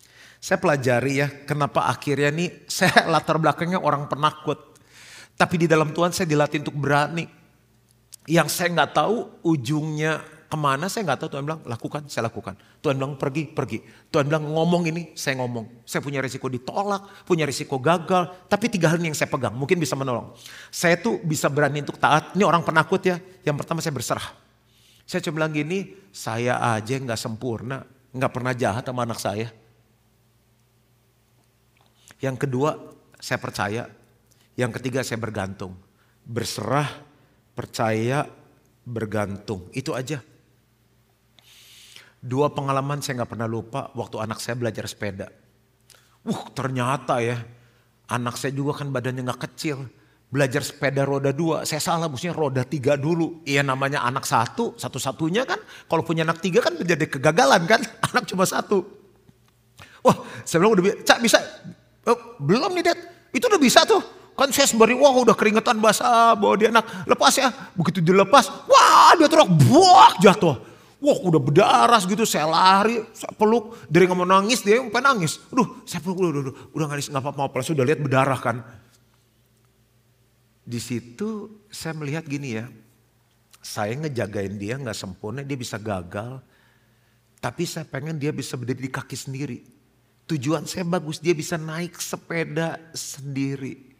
Saya 0.45 0.61
pelajari 0.61 1.25
ya 1.25 1.27
kenapa 1.49 1.89
akhirnya 1.89 2.29
nih 2.29 2.49
saya 2.77 3.09
latar 3.09 3.41
belakangnya 3.41 3.81
orang 3.81 4.05
penakut. 4.05 4.77
Tapi 5.33 5.65
di 5.65 5.67
dalam 5.67 5.89
Tuhan 5.89 6.13
saya 6.13 6.29
dilatih 6.29 6.61
untuk 6.61 6.77
berani. 6.77 7.25
Yang 8.29 8.53
saya 8.53 8.69
nggak 8.73 8.93
tahu 8.93 9.41
ujungnya 9.41 10.21
ke 10.45 10.53
mana 10.53 10.85
saya 10.85 11.09
nggak 11.09 11.25
tahu. 11.25 11.29
Tuhan 11.33 11.43
bilang 11.49 11.61
lakukan 11.65 12.05
saya 12.05 12.29
lakukan. 12.29 12.53
Tuhan 12.77 12.93
bilang 12.93 13.17
pergi 13.17 13.49
pergi. 13.49 13.81
Tuhan 14.13 14.29
bilang 14.29 14.45
ngomong 14.45 14.85
ini 14.93 15.17
saya 15.17 15.41
ngomong. 15.41 15.81
Saya 15.81 16.05
punya 16.05 16.21
risiko 16.21 16.45
ditolak 16.45 17.25
punya 17.25 17.49
risiko 17.49 17.81
gagal. 17.81 18.45
Tapi 18.45 18.69
tiga 18.69 18.93
hal 18.93 19.01
ini 19.01 19.09
yang 19.09 19.17
saya 19.17 19.33
pegang 19.33 19.57
mungkin 19.57 19.81
bisa 19.81 19.97
menolong. 19.97 20.29
Saya 20.69 21.01
tuh 21.01 21.25
bisa 21.25 21.49
berani 21.49 21.81
untuk 21.81 21.97
taat. 21.97 22.37
Ini 22.37 22.45
orang 22.45 22.61
penakut 22.61 23.01
ya. 23.01 23.17
Yang 23.41 23.65
pertama 23.65 23.81
saya 23.81 23.97
berserah. 23.97 24.29
Saya 25.09 25.25
cuma 25.25 25.41
bilang 25.41 25.53
gini, 25.57 25.89
saya 26.13 26.61
aja 26.77 26.97
nggak 27.01 27.17
sempurna, 27.17 27.81
nggak 28.13 28.29
pernah 28.29 28.53
jahat 28.53 28.85
sama 28.85 29.09
anak 29.09 29.17
saya. 29.17 29.64
Yang 32.19 32.47
kedua, 32.47 32.77
saya 33.19 33.39
percaya. 33.39 33.83
Yang 34.55 34.71
ketiga, 34.79 35.03
saya 35.03 35.19
bergantung. 35.19 35.75
Berserah, 36.25 36.87
percaya, 37.53 38.25
bergantung. 38.85 39.67
Itu 39.75 39.95
aja. 39.95 40.21
Dua 42.25 42.49
pengalaman 42.49 43.05
saya 43.05 43.21
nggak 43.21 43.31
pernah 43.37 43.45
lupa 43.45 43.93
waktu 43.93 44.17
anak 44.17 44.41
saya 44.41 44.57
belajar 44.57 44.89
sepeda. 44.89 45.29
Wuh 46.25 46.49
ternyata 46.57 47.21
ya, 47.21 47.37
anak 48.09 48.33
saya 48.41 48.49
juga 48.49 48.81
kan 48.81 48.89
badannya 48.89 49.21
nggak 49.21 49.41
kecil 49.45 49.85
belajar 50.35 50.65
sepeda 50.65 51.05
roda 51.05 51.29
dua, 51.31 51.63
saya 51.63 51.79
salah 51.79 52.09
mestinya 52.09 52.35
roda 52.35 52.67
tiga 52.67 52.97
dulu. 52.97 53.45
Iya 53.45 53.61
namanya 53.61 54.03
anak 54.03 54.25
satu, 54.25 54.75
satu-satunya 54.75 55.45
kan. 55.45 55.63
Kalau 55.87 56.03
punya 56.03 56.25
anak 56.25 56.41
tiga 56.43 56.59
kan 56.59 56.75
menjadi 56.75 57.05
kegagalan 57.07 57.63
kan, 57.63 57.81
anak 58.11 58.27
cuma 58.27 58.43
satu. 58.43 58.83
Wah 60.03 60.17
saya 60.45 60.61
bilang 60.61 60.75
udah 60.77 60.85
bisa. 61.23 61.39
Oh, 62.05 62.37
belum 62.37 62.71
nih 62.77 62.83
Dad, 62.85 62.99
itu 63.33 63.45
udah 63.45 63.61
bisa 63.61 63.81
tuh. 63.83 64.01
Kan 64.35 64.51
saya 64.51 64.67
sembari, 64.67 64.93
wah 64.93 65.15
udah 65.15 65.33
keringetan 65.33 65.79
basah 65.79 66.35
bawa 66.35 66.59
dia 66.59 66.69
anak. 66.69 67.07
Lepas 67.07 67.39
ya, 67.39 67.49
begitu 67.73 68.03
dilepas, 68.03 68.51
wah 68.67 69.15
dia 69.15 69.31
terus 69.31 69.47
buak 69.47 70.21
jatuh. 70.21 70.59
Wah 70.99 71.17
udah 71.21 71.41
berdarah 71.41 72.01
gitu, 72.03 72.27
saya 72.27 72.45
lari, 72.49 72.99
saya 73.15 73.31
peluk. 73.33 73.77
Dari 73.87 74.05
nggak 74.05 74.17
mau 74.17 74.27
nangis, 74.27 74.61
dia 74.61 74.81
yang 74.81 74.91
pengen 74.91 75.17
nangis. 75.17 75.39
Aduh 75.49 75.81
saya 75.87 76.03
peluk, 76.03 76.19
udah, 76.19 76.29
udah, 76.29 76.41
udah, 76.45 76.55
udah 76.75 76.87
nangis, 76.91 77.07
nggak 77.09 77.23
apa-apa. 77.23 77.57
Sudah 77.63 77.83
lihat 77.87 77.99
berdarah 78.03 78.39
kan 78.39 78.61
di 80.65 80.81
situ 80.81 81.61
saya 81.69 81.93
melihat 81.93 82.25
gini 82.25 82.57
ya, 82.57 82.65
saya 83.61 83.93
ngejagain 84.01 84.57
dia 84.57 84.81
nggak 84.81 84.97
sempurna, 84.97 85.45
dia 85.45 85.55
bisa 85.55 85.77
gagal. 85.77 86.41
Tapi 87.37 87.63
saya 87.69 87.85
pengen 87.85 88.17
dia 88.17 88.33
bisa 88.33 88.57
berdiri 88.57 88.89
di 88.89 88.91
kaki 88.91 89.13
sendiri. 89.13 89.61
Tujuan 90.25 90.65
saya 90.65 90.81
bagus, 90.89 91.21
dia 91.21 91.37
bisa 91.37 91.53
naik 91.57 92.01
sepeda 92.01 92.81
sendiri. 92.97 93.93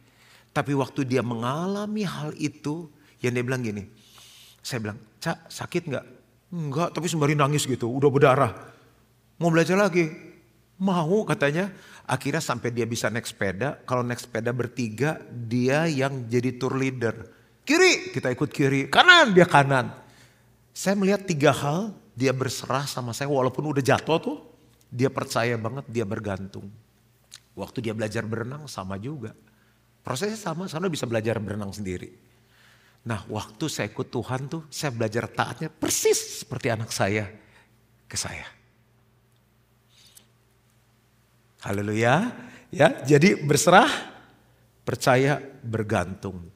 Tapi 0.50 0.72
waktu 0.74 1.06
dia 1.06 1.22
mengalami 1.22 2.02
hal 2.02 2.34
itu, 2.34 2.90
yang 3.22 3.30
dia 3.36 3.44
bilang 3.46 3.62
gini, 3.62 3.86
saya 4.58 4.82
bilang, 4.82 4.98
Cak 5.22 5.46
sakit 5.46 5.82
nggak? 5.86 6.06
Enggak, 6.50 6.88
tapi 6.94 7.06
sembari 7.06 7.38
nangis 7.38 7.62
gitu, 7.66 7.86
udah 7.86 8.10
berdarah. 8.10 8.52
Mau 9.38 9.52
belajar 9.52 9.78
lagi? 9.78 10.10
Mau 10.82 11.22
katanya. 11.28 11.70
Akhirnya 12.06 12.38
sampai 12.38 12.70
dia 12.70 12.86
bisa 12.86 13.10
naik 13.10 13.26
sepeda, 13.26 13.82
kalau 13.82 14.06
naik 14.06 14.22
sepeda 14.22 14.54
bertiga 14.54 15.18
dia 15.26 15.90
yang 15.90 16.30
jadi 16.30 16.54
tour 16.54 16.78
leader. 16.78 17.26
Kiri, 17.66 18.14
kita 18.14 18.30
ikut 18.30 18.46
kiri, 18.54 18.86
kanan 18.86 19.34
dia 19.34 19.42
kanan. 19.42 19.90
Saya 20.70 20.94
melihat 20.94 21.26
tiga 21.26 21.50
hal, 21.50 21.90
dia 22.14 22.30
berserah 22.30 22.86
sama 22.86 23.10
saya 23.10 23.26
walaupun 23.26 23.66
udah 23.66 23.82
jatuh 23.82 24.18
tuh. 24.22 24.38
Dia 24.96 25.12
percaya 25.12 25.60
banget, 25.60 25.84
dia 25.92 26.08
bergantung. 26.08 26.72
Waktu 27.52 27.84
dia 27.84 27.92
belajar 27.92 28.24
berenang 28.24 28.64
sama 28.64 28.96
juga. 28.96 29.36
Prosesnya 30.00 30.40
sama, 30.40 30.64
sana 30.72 30.88
bisa 30.88 31.04
belajar 31.04 31.36
berenang 31.36 31.68
sendiri. 31.68 32.16
Nah 33.04 33.20
waktu 33.28 33.68
saya 33.68 33.92
ikut 33.92 34.08
Tuhan 34.08 34.48
tuh, 34.48 34.64
saya 34.72 34.88
belajar 34.96 35.28
taatnya 35.28 35.68
persis 35.68 36.40
seperti 36.40 36.72
anak 36.72 36.88
saya 36.96 37.28
ke 38.08 38.16
saya. 38.16 38.48
Haleluya. 41.60 42.32
Ya, 42.72 42.88
jadi 43.04 43.36
berserah, 43.36 43.88
percaya, 44.82 45.38
bergantung. 45.60 46.48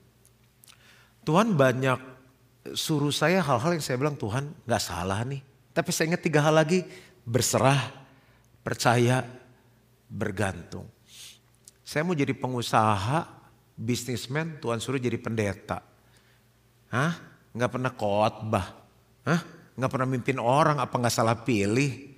Tuhan 1.28 1.54
banyak 1.54 1.98
suruh 2.72 3.12
saya 3.12 3.44
hal-hal 3.44 3.76
yang 3.76 3.84
saya 3.84 4.00
bilang 4.00 4.16
Tuhan 4.16 4.48
nggak 4.64 4.82
salah 4.82 5.20
nih. 5.28 5.42
Tapi 5.70 5.90
saya 5.94 6.14
ingat 6.14 6.22
tiga 6.22 6.42
hal 6.42 6.54
lagi, 6.54 6.82
berserah, 7.22 7.99
percaya, 8.60 9.24
bergantung. 10.08 10.88
Saya 11.84 12.06
mau 12.06 12.14
jadi 12.14 12.34
pengusaha, 12.36 13.26
bisnismen, 13.74 14.62
Tuhan 14.62 14.78
suruh 14.78 15.00
jadi 15.00 15.18
pendeta. 15.18 15.82
Hah? 16.92 17.18
Nggak 17.50 17.70
pernah 17.74 17.92
khotbah. 17.94 18.66
Hah? 19.26 19.40
Nggak 19.74 19.90
pernah 19.90 20.08
mimpin 20.08 20.38
orang, 20.38 20.78
apa 20.78 20.94
nggak 20.94 21.14
salah 21.14 21.38
pilih? 21.42 22.14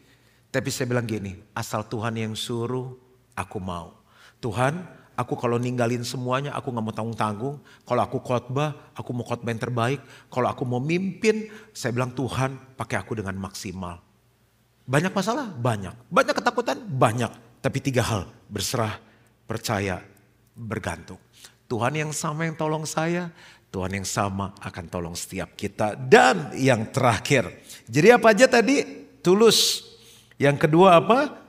Tapi 0.53 0.69
saya 0.69 0.93
bilang 0.93 1.09
gini, 1.09 1.33
asal 1.57 1.89
Tuhan 1.89 2.13
yang 2.21 2.37
suruh, 2.37 2.93
aku 3.33 3.57
mau. 3.57 3.97
Tuhan, 4.43 5.03
Aku 5.13 5.37
kalau 5.37 5.61
ninggalin 5.61 6.01
semuanya, 6.09 6.57
aku 6.57 6.73
nggak 6.73 6.85
mau 6.89 6.95
tanggung-tanggung. 6.97 7.57
Kalau 7.85 8.03
aku 8.03 8.19
khotbah, 8.25 8.91
aku 8.97 9.13
mau 9.13 9.29
khotbah 9.29 9.53
yang 9.53 9.61
terbaik. 9.61 10.01
Kalau 10.33 10.49
aku 10.49 10.65
mau 10.65 10.81
mimpin, 10.81 11.53
saya 11.77 11.93
bilang 11.93 12.17
Tuhan 12.17 12.57
pakai 12.81 12.97
aku 12.97 13.21
dengan 13.21 13.37
maksimal. 13.37 14.01
Banyak 14.83 15.13
masalah? 15.15 15.47
Banyak. 15.51 16.11
Banyak 16.11 16.35
ketakutan? 16.35 16.79
Banyak. 16.83 17.33
Tapi 17.63 17.79
tiga 17.79 18.03
hal, 18.03 18.23
berserah, 18.51 18.99
percaya, 19.47 20.03
bergantung. 20.59 21.19
Tuhan 21.71 21.95
yang 21.95 22.13
sama 22.13 22.45
yang 22.45 22.59
tolong 22.59 22.85
saya, 22.85 23.31
Tuhan 23.73 23.97
yang 23.97 24.05
sama 24.05 24.53
akan 24.61 24.85
tolong 24.91 25.17
setiap 25.17 25.55
kita. 25.57 25.97
Dan 25.97 26.53
yang 26.59 26.91
terakhir, 26.91 27.49
jadi 27.89 28.21
apa 28.21 28.35
aja 28.37 28.51
tadi? 28.51 28.83
Tulus. 29.23 29.89
Yang 30.37 30.69
kedua 30.69 30.99
apa? 30.99 31.41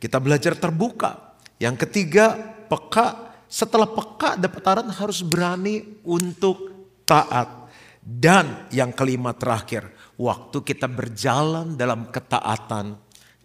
Kita 0.00 0.18
belajar 0.18 0.56
terbuka. 0.56 1.36
Yang 1.60 1.86
ketiga, 1.86 2.34
peka, 2.66 3.36
setelah 3.46 3.86
peka 3.86 4.34
dapat 4.40 4.62
arahan 4.66 4.90
harus 4.90 5.22
berani 5.22 6.00
untuk 6.02 6.72
taat. 7.06 7.70
Dan 8.02 8.66
yang 8.74 8.90
kelima 8.90 9.30
terakhir, 9.30 9.86
waktu 10.18 10.58
kita 10.64 10.88
berjalan 10.88 11.76
dalam 11.76 12.08
ketaatan, 12.08 12.96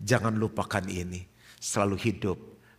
jangan 0.02 0.34
lupakan 0.36 0.84
ini. 0.88 1.26
Selalu 1.58 1.98
hidup 2.00 2.38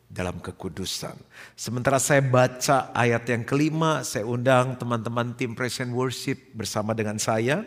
dalam 0.08 0.40
kekudusan. 0.40 1.14
Sementara 1.52 2.00
saya 2.00 2.24
baca 2.24 2.88
ayat 2.96 3.28
yang 3.28 3.44
kelima, 3.44 4.00
saya 4.02 4.24
undang 4.24 4.80
teman-teman 4.80 5.36
tim 5.36 5.52
Present 5.52 5.92
Worship 5.92 6.56
bersama 6.56 6.96
dengan 6.96 7.20
saya. 7.20 7.62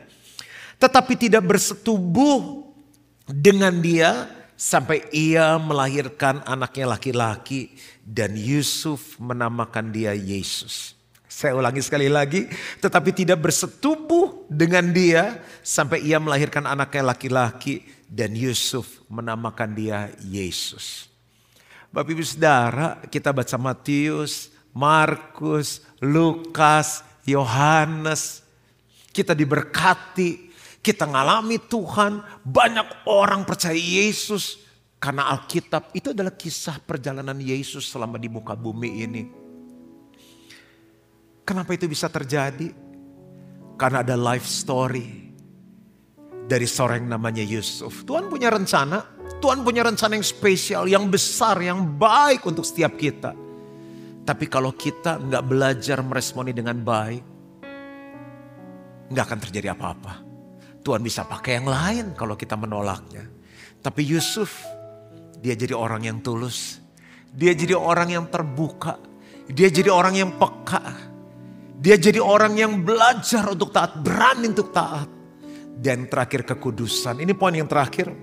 Tetapi 0.82 1.14
tidak 1.14 1.46
bersetubuh 1.46 2.66
dengan 3.30 3.78
dia 3.78 4.26
sampai 4.58 5.06
ia 5.14 5.58
melahirkan 5.62 6.42
anaknya 6.46 6.98
laki-laki 6.98 7.78
dan 8.02 8.34
Yusuf 8.34 9.18
menamakan 9.22 9.94
dia 9.94 10.18
Yesus. 10.18 10.98
Saya 11.32 11.56
ulangi 11.56 11.80
sekali 11.80 12.12
lagi, 12.12 12.44
tetapi 12.84 13.16
tidak 13.16 13.40
bersetubuh 13.40 14.44
dengan 14.52 14.92
dia 14.92 15.40
sampai 15.64 16.04
ia 16.04 16.20
melahirkan 16.20 16.68
anaknya 16.68 17.16
laki-laki 17.16 17.88
dan 18.04 18.36
Yusuf 18.36 19.00
menamakan 19.08 19.72
dia 19.72 20.12
Yesus. 20.28 21.08
Bapak 21.88 22.12
Ibu 22.12 22.24
Saudara, 22.28 23.00
kita 23.08 23.32
baca 23.32 23.56
Matius, 23.56 24.52
Markus, 24.76 25.80
Lukas, 26.04 27.00
Yohanes. 27.24 28.44
Kita 29.16 29.32
diberkati 29.32 30.52
kita 30.82 31.06
ngalami 31.06 31.62
Tuhan, 31.64 32.26
banyak 32.42 33.08
orang 33.08 33.48
percaya 33.48 33.78
Yesus. 33.78 34.60
Karena 35.00 35.32
Alkitab 35.34 35.96
itu 35.96 36.14
adalah 36.14 36.34
kisah 36.34 36.78
perjalanan 36.82 37.40
Yesus 37.40 37.90
selama 37.90 38.20
di 38.20 38.30
muka 38.30 38.54
bumi 38.54 38.90
ini. 39.06 39.41
Kenapa 41.42 41.74
itu 41.74 41.90
bisa 41.90 42.08
terjadi? 42.08 42.70
Karena 43.76 44.06
ada 44.06 44.14
life 44.14 44.46
story 44.46 45.34
dari 46.46 46.68
seorang 46.68 47.08
yang 47.08 47.18
namanya 47.18 47.42
Yusuf. 47.42 48.06
Tuhan 48.06 48.30
punya 48.30 48.54
rencana, 48.54 49.02
Tuhan 49.42 49.66
punya 49.66 49.88
rencana 49.88 50.20
yang 50.20 50.26
spesial, 50.26 50.84
yang 50.86 51.10
besar, 51.10 51.58
yang 51.64 51.98
baik 51.98 52.46
untuk 52.46 52.68
setiap 52.68 52.94
kita. 53.00 53.34
Tapi 54.22 54.46
kalau 54.46 54.76
kita 54.76 55.18
nggak 55.18 55.44
belajar 55.48 55.98
meresponi 56.06 56.54
dengan 56.54 56.78
baik, 56.78 57.24
nggak 59.10 59.26
akan 59.26 59.40
terjadi 59.50 59.74
apa-apa. 59.74 60.14
Tuhan 60.82 61.02
bisa 61.02 61.26
pakai 61.26 61.62
yang 61.62 61.68
lain 61.70 62.06
kalau 62.14 62.38
kita 62.38 62.54
menolaknya. 62.54 63.26
Tapi 63.82 64.02
Yusuf, 64.06 64.62
dia 65.42 65.58
jadi 65.58 65.74
orang 65.74 66.06
yang 66.06 66.18
tulus. 66.22 66.78
Dia 67.34 67.58
jadi 67.58 67.74
orang 67.74 68.14
yang 68.14 68.26
terbuka. 68.30 69.02
Dia 69.50 69.74
jadi 69.74 69.90
orang 69.90 70.22
yang 70.22 70.32
peka. 70.38 71.11
Dia 71.82 71.98
jadi 71.98 72.22
orang 72.22 72.54
yang 72.62 72.86
belajar 72.86 73.42
untuk 73.50 73.74
taat, 73.74 73.98
berani 74.06 74.54
untuk 74.54 74.70
taat. 74.70 75.10
Dan 75.82 76.06
terakhir 76.06 76.46
kekudusan. 76.46 77.18
Ini 77.26 77.34
poin 77.34 77.58
yang 77.58 77.66
terakhir. 77.66 78.14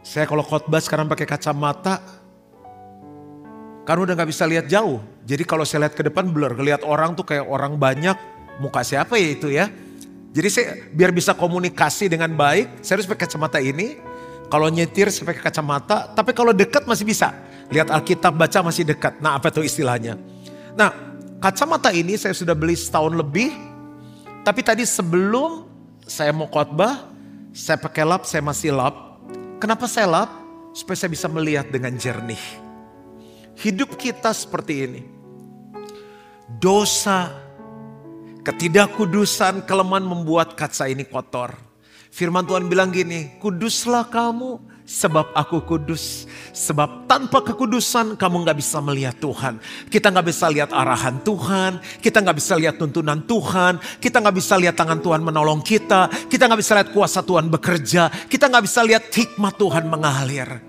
Saya 0.00 0.24
kalau 0.24 0.40
khotbah 0.40 0.80
sekarang 0.80 1.12
pakai 1.12 1.28
kacamata, 1.28 2.00
kan 3.84 3.96
udah 4.00 4.16
gak 4.16 4.32
bisa 4.32 4.48
lihat 4.48 4.72
jauh. 4.72 5.04
Jadi 5.28 5.44
kalau 5.44 5.68
saya 5.68 5.84
lihat 5.84 5.94
ke 5.94 6.00
depan 6.00 6.32
blur, 6.32 6.56
ngelihat 6.56 6.80
orang 6.80 7.12
tuh 7.12 7.28
kayak 7.28 7.44
orang 7.44 7.76
banyak, 7.76 8.16
muka 8.56 8.80
siapa 8.80 9.20
ya 9.20 9.28
itu 9.28 9.52
ya. 9.52 9.68
Jadi 10.32 10.48
saya 10.48 10.80
biar 10.96 11.12
bisa 11.12 11.36
komunikasi 11.36 12.08
dengan 12.08 12.32
baik, 12.32 12.80
saya 12.80 12.96
harus 12.96 13.06
pakai 13.06 13.28
kacamata 13.28 13.60
ini. 13.60 14.00
Kalau 14.48 14.72
nyetir 14.72 15.12
saya 15.12 15.28
pakai 15.28 15.44
kacamata, 15.44 16.08
tapi 16.16 16.32
kalau 16.32 16.56
dekat 16.56 16.88
masih 16.88 17.04
bisa. 17.04 17.36
Lihat 17.68 17.92
Alkitab 17.92 18.32
baca 18.32 18.64
masih 18.64 18.88
dekat. 18.88 19.20
Nah 19.20 19.36
apa 19.36 19.52
itu 19.52 19.60
istilahnya? 19.60 20.16
Nah 20.74 20.90
kacamata 21.42 21.90
ini 21.92 22.16
saya 22.16 22.36
sudah 22.36 22.56
beli 22.56 22.76
setahun 22.76 23.12
lebih. 23.14 23.52
Tapi 24.42 24.60
tadi 24.66 24.82
sebelum 24.82 25.70
saya 26.02 26.34
mau 26.34 26.50
khotbah, 26.50 27.06
saya 27.54 27.78
pakai 27.78 28.02
lap, 28.02 28.26
saya 28.26 28.42
masih 28.42 28.74
lap. 28.74 29.22
Kenapa 29.62 29.86
saya 29.86 30.10
lap? 30.10 30.30
Supaya 30.74 30.98
saya 30.98 31.12
bisa 31.14 31.30
melihat 31.30 31.70
dengan 31.70 31.94
jernih. 31.94 32.40
Hidup 33.54 33.94
kita 33.94 34.34
seperti 34.34 34.74
ini. 34.88 35.02
Dosa 36.58 37.42
Ketidakkudusan, 38.42 39.62
kelemahan 39.70 40.02
membuat 40.02 40.58
kaca 40.58 40.90
ini 40.90 41.06
kotor. 41.06 41.54
Firman 42.12 42.44
Tuhan 42.44 42.68
bilang 42.68 42.92
gini, 42.92 43.32
kuduslah 43.40 44.04
kamu 44.04 44.60
sebab 44.84 45.32
aku 45.32 45.64
kudus. 45.64 46.28
Sebab 46.52 47.08
tanpa 47.08 47.40
kekudusan 47.40 48.20
kamu 48.20 48.44
gak 48.44 48.60
bisa 48.60 48.84
melihat 48.84 49.16
Tuhan. 49.16 49.56
Kita 49.88 50.12
gak 50.12 50.28
bisa 50.28 50.52
lihat 50.52 50.76
arahan 50.76 51.24
Tuhan. 51.24 51.80
Kita 52.04 52.20
gak 52.20 52.36
bisa 52.36 52.60
lihat 52.60 52.76
tuntunan 52.76 53.24
Tuhan. 53.24 53.80
Kita 53.96 54.20
gak 54.20 54.36
bisa 54.36 54.60
lihat 54.60 54.76
tangan 54.76 55.00
Tuhan 55.00 55.24
menolong 55.24 55.64
kita. 55.64 56.12
Kita 56.28 56.52
gak 56.52 56.60
bisa 56.60 56.76
lihat 56.76 56.92
kuasa 56.92 57.24
Tuhan 57.24 57.48
bekerja. 57.48 58.12
Kita 58.28 58.52
gak 58.52 58.64
bisa 58.68 58.84
lihat 58.84 59.08
hikmat 59.08 59.56
Tuhan 59.56 59.88
mengalir. 59.88 60.60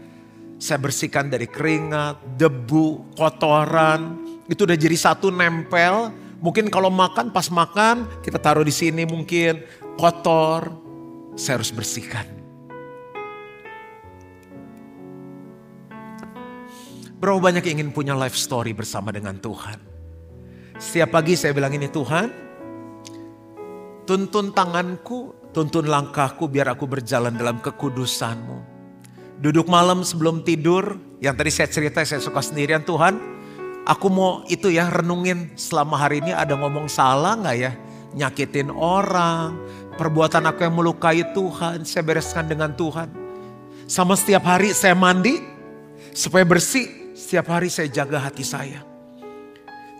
Saya 0.63 0.79
bersihkan 0.79 1.27
dari 1.27 1.51
keringat, 1.51 2.39
debu, 2.39 3.19
kotoran. 3.19 4.15
Itu 4.47 4.63
udah 4.63 4.79
jadi 4.79 4.95
satu 4.95 5.27
nempel 5.27 6.23
Mungkin 6.43 6.67
kalau 6.67 6.91
makan 6.91 7.31
pas 7.31 7.47
makan 7.47 8.03
kita 8.19 8.35
taruh 8.35 8.67
di 8.67 8.75
sini 8.75 9.07
mungkin 9.07 9.63
kotor. 9.95 10.82
Saya 11.33 11.59
harus 11.61 11.73
bersihkan. 11.73 12.25
Berapa 17.17 17.39
banyak 17.39 17.63
yang 17.71 17.79
ingin 17.79 17.91
punya 17.95 18.13
life 18.13 18.35
story 18.35 18.75
bersama 18.75 19.09
dengan 19.09 19.39
Tuhan. 19.39 19.79
Setiap 20.75 21.15
pagi 21.15 21.39
saya 21.39 21.55
bilang 21.55 21.71
ini 21.71 21.87
Tuhan, 21.87 22.27
tuntun 24.03 24.51
tanganku, 24.51 25.49
tuntun 25.55 25.87
langkahku 25.87 26.51
biar 26.51 26.75
aku 26.75 26.83
berjalan 26.83 27.33
dalam 27.39 27.63
kekudusanmu. 27.63 28.75
Duduk 29.39 29.71
malam 29.71 30.03
sebelum 30.03 30.43
tidur, 30.43 30.99
yang 31.23 31.39
tadi 31.39 31.49
saya 31.49 31.71
cerita 31.71 32.03
saya 32.03 32.19
suka 32.19 32.43
sendirian 32.43 32.83
Tuhan, 32.83 33.33
Aku 33.83 34.07
mau 34.07 34.47
itu 34.47 34.71
ya 34.71 34.87
renungin 34.87 35.51
selama 35.59 35.99
hari 35.99 36.23
ini 36.23 36.31
ada 36.31 36.55
ngomong 36.55 36.87
salah 36.87 37.35
nggak 37.35 37.57
ya? 37.59 37.71
Nyakitin 38.15 38.71
orang, 38.71 39.59
perbuatan 39.95 40.43
aku 40.49 40.65
yang 40.65 40.75
melukai 40.75 41.21
Tuhan, 41.31 41.87
saya 41.87 42.03
bereskan 42.03 42.49
dengan 42.49 42.73
Tuhan. 42.73 43.09
Sama 43.87 44.17
setiap 44.17 44.43
hari 44.47 44.73
saya 44.73 44.97
mandi, 44.97 45.39
supaya 46.11 46.43
bersih, 46.43 47.13
setiap 47.13 47.53
hari 47.53 47.69
saya 47.69 47.89
jaga 47.89 48.19
hati 48.19 48.45
saya. 48.45 48.81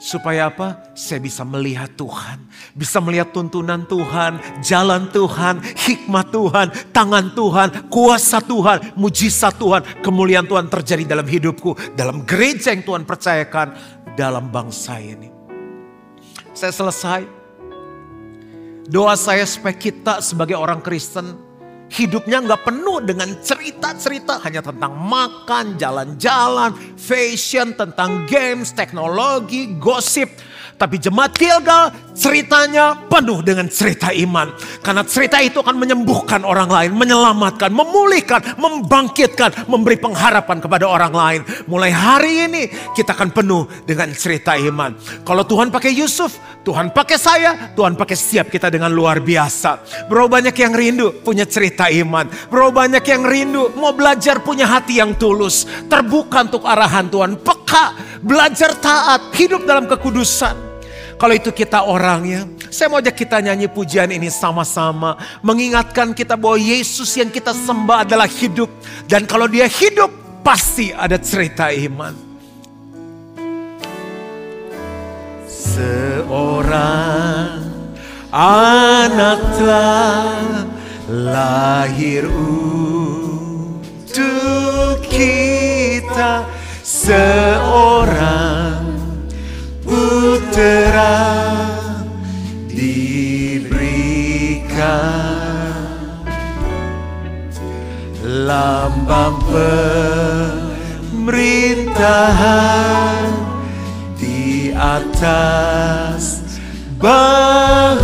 Supaya 0.04 0.52
apa? 0.52 0.92
Saya 1.00 1.24
bisa 1.24 1.48
melihat 1.48 1.88
Tuhan. 1.96 2.44
Bisa 2.76 3.00
melihat 3.00 3.32
tuntunan 3.32 3.88
Tuhan, 3.88 4.36
jalan 4.60 5.08
Tuhan, 5.16 5.64
hikmat 5.64 6.28
Tuhan, 6.28 6.68
tangan 6.92 7.32
Tuhan, 7.32 7.68
kuasa 7.88 8.44
Tuhan, 8.44 9.00
mujizat 9.00 9.56
Tuhan, 9.56 10.04
kemuliaan 10.04 10.44
Tuhan 10.44 10.68
terjadi 10.68 11.08
dalam 11.08 11.24
hidupku, 11.24 11.96
dalam 11.96 12.28
gereja 12.28 12.76
yang 12.76 12.84
Tuhan 12.84 13.08
percayakan, 13.08 13.68
dalam 14.20 14.52
bangsa 14.52 15.00
ini. 15.00 15.32
Saya 16.52 16.76
selesai. 16.76 17.43
Doa 18.84 19.16
saya 19.16 19.48
supaya 19.48 19.72
kita 19.80 20.20
sebagai 20.20 20.60
orang 20.60 20.84
Kristen 20.84 21.40
hidupnya 21.88 22.44
nggak 22.44 22.68
penuh 22.68 23.00
dengan 23.00 23.32
cerita-cerita 23.40 24.44
hanya 24.44 24.60
tentang 24.60 24.98
makan, 24.98 25.80
jalan-jalan, 25.80 26.76
fashion, 27.00 27.72
tentang 27.78 28.28
games, 28.28 28.76
teknologi, 28.76 29.78
gosip. 29.80 30.28
Tapi 30.78 31.00
jemaat 31.00 31.32
Gilgal 31.38 31.94
ceritanya 32.14 32.98
penuh 33.10 33.42
dengan 33.42 33.66
cerita 33.68 34.14
iman. 34.14 34.54
Karena 34.82 35.04
cerita 35.06 35.42
itu 35.42 35.60
akan 35.60 35.76
menyembuhkan 35.78 36.46
orang 36.46 36.70
lain, 36.70 36.92
menyelamatkan, 36.94 37.74
memulihkan, 37.74 38.58
membangkitkan, 38.58 39.66
memberi 39.70 39.98
pengharapan 39.98 40.58
kepada 40.62 40.86
orang 40.86 41.14
lain. 41.14 41.42
Mulai 41.66 41.92
hari 41.92 42.34
ini 42.50 42.64
kita 42.94 43.18
akan 43.18 43.34
penuh 43.34 43.66
dengan 43.86 44.12
cerita 44.14 44.54
iman. 44.58 44.94
Kalau 45.26 45.44
Tuhan 45.44 45.74
pakai 45.74 45.92
Yusuf, 45.94 46.38
Tuhan 46.64 46.96
pakai 46.96 47.18
saya, 47.20 47.76
Tuhan 47.76 48.00
pakai 48.00 48.16
setiap 48.16 48.48
kita 48.48 48.72
dengan 48.72 48.94
luar 48.94 49.20
biasa. 49.20 49.84
Berapa 50.08 50.40
banyak 50.40 50.56
yang 50.56 50.74
rindu 50.74 51.08
punya 51.26 51.44
cerita 51.44 51.92
iman. 51.92 52.30
Berapa 52.48 52.72
banyak 52.72 53.04
yang 53.04 53.24
rindu 53.28 53.74
mau 53.76 53.92
belajar 53.92 54.40
punya 54.40 54.70
hati 54.70 55.04
yang 55.04 55.18
tulus. 55.20 55.68
Terbuka 55.92 56.48
untuk 56.48 56.64
arahan 56.64 57.12
Tuhan, 57.12 57.36
peka, 57.74 57.98
belajar 58.22 58.78
taat, 58.78 59.34
hidup 59.34 59.66
dalam 59.66 59.90
kekudusan. 59.90 60.54
Kalau 61.18 61.34
itu 61.34 61.50
kita 61.50 61.90
orangnya, 61.90 62.46
saya 62.70 62.86
mau 62.92 63.00
ajak 63.02 63.18
kita 63.18 63.42
nyanyi 63.42 63.66
pujian 63.66 64.14
ini 64.14 64.30
sama-sama. 64.30 65.18
Mengingatkan 65.42 66.14
kita 66.14 66.38
bahwa 66.38 66.62
Yesus 66.62 67.10
yang 67.18 67.34
kita 67.34 67.50
sembah 67.56 68.06
adalah 68.06 68.30
hidup. 68.30 68.70
Dan 69.10 69.26
kalau 69.26 69.50
dia 69.50 69.66
hidup, 69.66 70.14
pasti 70.46 70.94
ada 70.94 71.18
cerita 71.18 71.74
iman. 71.74 72.14
Seorang 75.48 77.64
anak 78.36 79.40
telah 79.58 80.68
lahir 81.08 82.28
untuk 82.28 83.72
kita 85.08 86.53
seorang 87.04 88.96
putra 89.84 91.20
diberikan 92.72 93.84
lambang 98.24 99.36
pemerintahan 101.12 103.28
di 104.16 104.72
atas 104.72 106.40
bahunya 107.04 108.00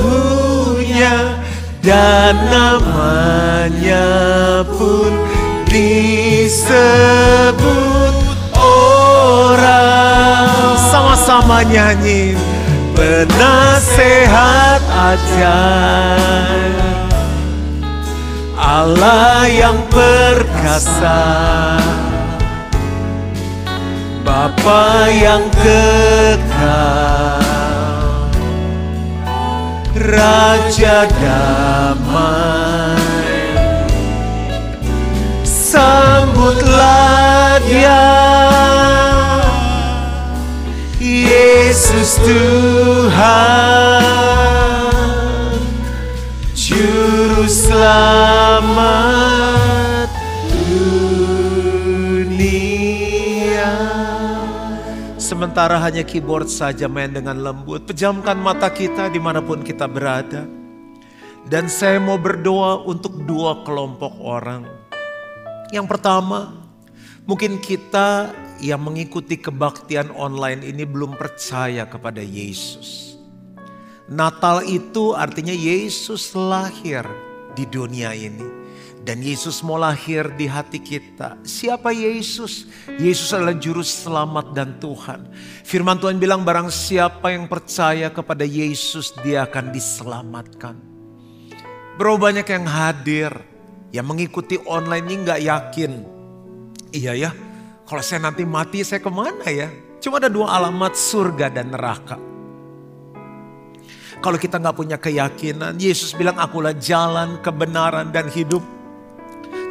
dan 1.79 2.35
namanya 2.51 4.11
pun 4.75 5.15
disebut 5.71 8.08
orang. 9.29 10.49
Sama-sama 10.89 11.61
nyanyi. 11.61 12.33
Penasehat 12.97 14.81
ajaib 14.83 16.79
Allah 18.59 19.47
yang 19.47 19.79
perkasa. 19.87 21.23
Bapa 24.21 25.07
yang 25.09 25.47
kekal. 25.57 27.39
Raja 29.95 31.07
damai. 31.07 32.99
Sambutlah 35.69 37.57
dia 37.63 38.03
Yesus 41.09 42.21
Tuhan 42.21 44.05
Juru 46.53 47.49
selamat 47.49 48.85
dunia. 50.53 52.37
Sementara 55.17 55.81
hanya 55.81 56.05
keyboard 56.05 56.45
saja 56.45 56.85
main 56.85 57.09
dengan 57.09 57.41
lembut 57.41 57.89
Pejamkan 57.89 58.37
mata 58.37 58.69
kita 58.69 59.09
di 59.09 59.17
mana 59.17 59.41
pun 59.41 59.65
kita 59.65 59.89
berada. 59.89 60.45
Dan 61.49 61.65
saya 61.65 61.97
mau 61.97 62.21
berdoa 62.21 62.85
untuk 62.85 63.25
dua 63.25 63.65
kelompok 63.65 64.13
orang. 64.21 64.69
Yang 65.73 65.89
pertama 65.89 66.59
Mungkin 67.29 67.61
kita 67.61 68.33
yang 68.59 68.83
mengikuti 68.83 69.39
kebaktian 69.39 70.11
online 70.15 70.63
ini 70.63 70.83
belum 70.83 71.15
percaya 71.15 71.87
kepada 71.87 72.19
Yesus. 72.19 73.15
Natal 74.09 74.65
itu 74.65 75.13
artinya 75.15 75.53
Yesus 75.53 76.33
lahir 76.35 77.05
di 77.55 77.63
dunia 77.65 78.11
ini. 78.13 78.59
Dan 78.99 79.23
Yesus 79.23 79.63
mau 79.63 79.79
lahir 79.79 80.27
di 80.35 80.45
hati 80.45 80.77
kita. 80.77 81.39
Siapa 81.41 81.89
Yesus? 81.89 82.67
Yesus 82.99 83.31
adalah 83.31 83.55
juru 83.55 83.81
selamat 83.81 84.53
dan 84.53 84.77
Tuhan. 84.77 85.31
Firman 85.63 85.97
Tuhan 85.97 86.19
bilang 86.19 86.43
barang 86.43 86.69
siapa 86.69 87.31
yang 87.33 87.49
percaya 87.49 88.11
kepada 88.11 88.43
Yesus 88.43 89.15
dia 89.23 89.47
akan 89.47 89.71
diselamatkan. 89.71 90.75
Bro 91.97 92.21
banyak 92.21 92.45
yang 92.45 92.67
hadir. 92.67 93.31
Yang 93.89 94.05
mengikuti 94.05 94.55
online 94.69 95.05
ini 95.09 95.25
gak 95.25 95.41
yakin 95.41 96.19
Iya 96.89 97.13
ya, 97.13 97.31
kalau 97.89 98.05
saya 98.05 98.21
nanti 98.21 98.45
mati 98.45 98.85
saya 98.85 99.01
ke 99.01 99.09
mana 99.09 99.49
ya? 99.49 99.73
Cuma 99.97 100.21
ada 100.21 100.29
dua 100.29 100.53
alamat 100.61 100.93
surga 100.93 101.49
dan 101.49 101.73
neraka. 101.73 102.21
Kalau 104.21 104.37
kita 104.37 104.61
nggak 104.61 104.77
punya 104.77 104.97
keyakinan, 105.01 105.73
Yesus 105.81 106.13
bilang 106.13 106.37
akulah 106.37 106.77
jalan, 106.77 107.41
kebenaran 107.41 108.13
dan 108.13 108.29
hidup. 108.29 108.61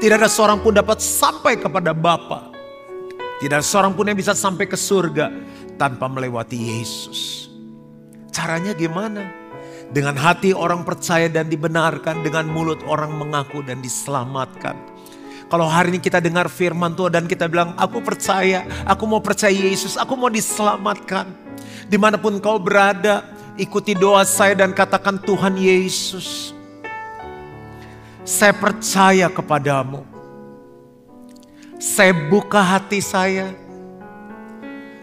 Tidak 0.02 0.18
ada 0.18 0.26
seorang 0.26 0.58
pun 0.58 0.74
dapat 0.74 0.98
sampai 0.98 1.62
kepada 1.62 1.94
Bapa. 1.94 2.50
Tidak 3.38 3.54
ada 3.54 3.62
seorang 3.62 3.94
pun 3.94 4.10
yang 4.10 4.18
bisa 4.18 4.34
sampai 4.34 4.66
ke 4.66 4.74
surga 4.74 5.30
tanpa 5.78 6.10
melewati 6.10 6.58
Yesus. 6.58 7.46
Caranya 8.34 8.74
gimana? 8.74 9.30
Dengan 9.94 10.18
hati 10.18 10.50
orang 10.50 10.82
percaya 10.82 11.30
dan 11.30 11.46
dibenarkan, 11.46 12.26
dengan 12.26 12.50
mulut 12.50 12.82
orang 12.90 13.14
mengaku 13.14 13.62
dan 13.62 13.78
diselamatkan. 13.78 14.97
Kalau 15.48 15.64
hari 15.64 15.96
ini 15.96 16.00
kita 16.00 16.20
dengar 16.20 16.52
firman 16.52 16.92
Tuhan 16.92 17.08
dan 17.08 17.24
kita 17.24 17.48
bilang, 17.48 17.72
aku 17.80 18.04
percaya, 18.04 18.68
aku 18.84 19.08
mau 19.08 19.24
percaya 19.24 19.52
Yesus, 19.52 19.96
aku 19.96 20.12
mau 20.12 20.28
diselamatkan. 20.28 21.24
Di 21.88 21.96
mana 21.96 22.20
pun 22.20 22.36
kau 22.36 22.60
berada, 22.60 23.24
ikuti 23.56 23.96
doa 23.96 24.28
saya 24.28 24.52
dan 24.52 24.76
katakan 24.76 25.16
Tuhan 25.16 25.56
Yesus. 25.56 26.52
Saya 28.28 28.52
percaya 28.52 29.32
kepadamu. 29.32 30.04
Saya 31.80 32.12
buka 32.12 32.60
hati 32.60 33.00
saya. 33.00 33.48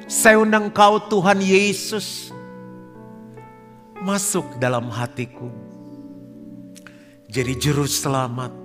Saya 0.05 0.37
undang 0.37 0.69
kau 0.69 1.01
Tuhan 1.01 1.41
Yesus. 1.41 2.29
Masuk 3.97 4.61
dalam 4.61 4.93
hatiku. 4.93 5.49
Jadi 7.25 7.57
juru 7.57 7.89
selamat 7.89 8.64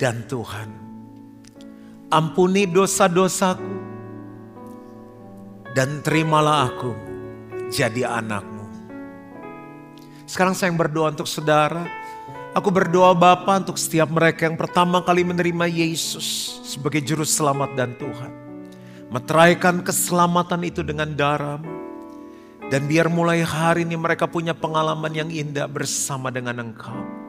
dan 0.00 0.24
Tuhan. 0.24 0.72
Ampuni 2.08 2.64
dosa-dosaku 2.64 3.76
dan 5.76 6.00
terimalah 6.00 6.72
aku 6.72 6.96
jadi 7.68 8.08
anakmu. 8.08 8.66
Sekarang 10.24 10.56
saya 10.56 10.72
yang 10.72 10.80
berdoa 10.80 11.12
untuk 11.12 11.28
saudara. 11.28 11.84
Aku 12.50 12.74
berdoa 12.74 13.14
Bapa 13.14 13.62
untuk 13.62 13.78
setiap 13.78 14.10
mereka 14.10 14.50
yang 14.50 14.58
pertama 14.58 14.98
kali 15.06 15.22
menerima 15.22 15.70
Yesus 15.70 16.58
sebagai 16.66 16.98
juru 16.98 17.22
selamat 17.22 17.78
dan 17.78 17.94
Tuhan. 17.94 18.32
Meteraikan 19.14 19.86
keselamatan 19.86 20.66
itu 20.66 20.82
dengan 20.82 21.14
darahmu. 21.14 21.78
Dan 22.70 22.86
biar 22.90 23.06
mulai 23.10 23.42
hari 23.42 23.82
ini 23.82 23.98
mereka 23.98 24.30
punya 24.30 24.54
pengalaman 24.54 25.10
yang 25.14 25.30
indah 25.30 25.66
bersama 25.66 26.30
dengan 26.30 26.58
engkau. 26.70 27.19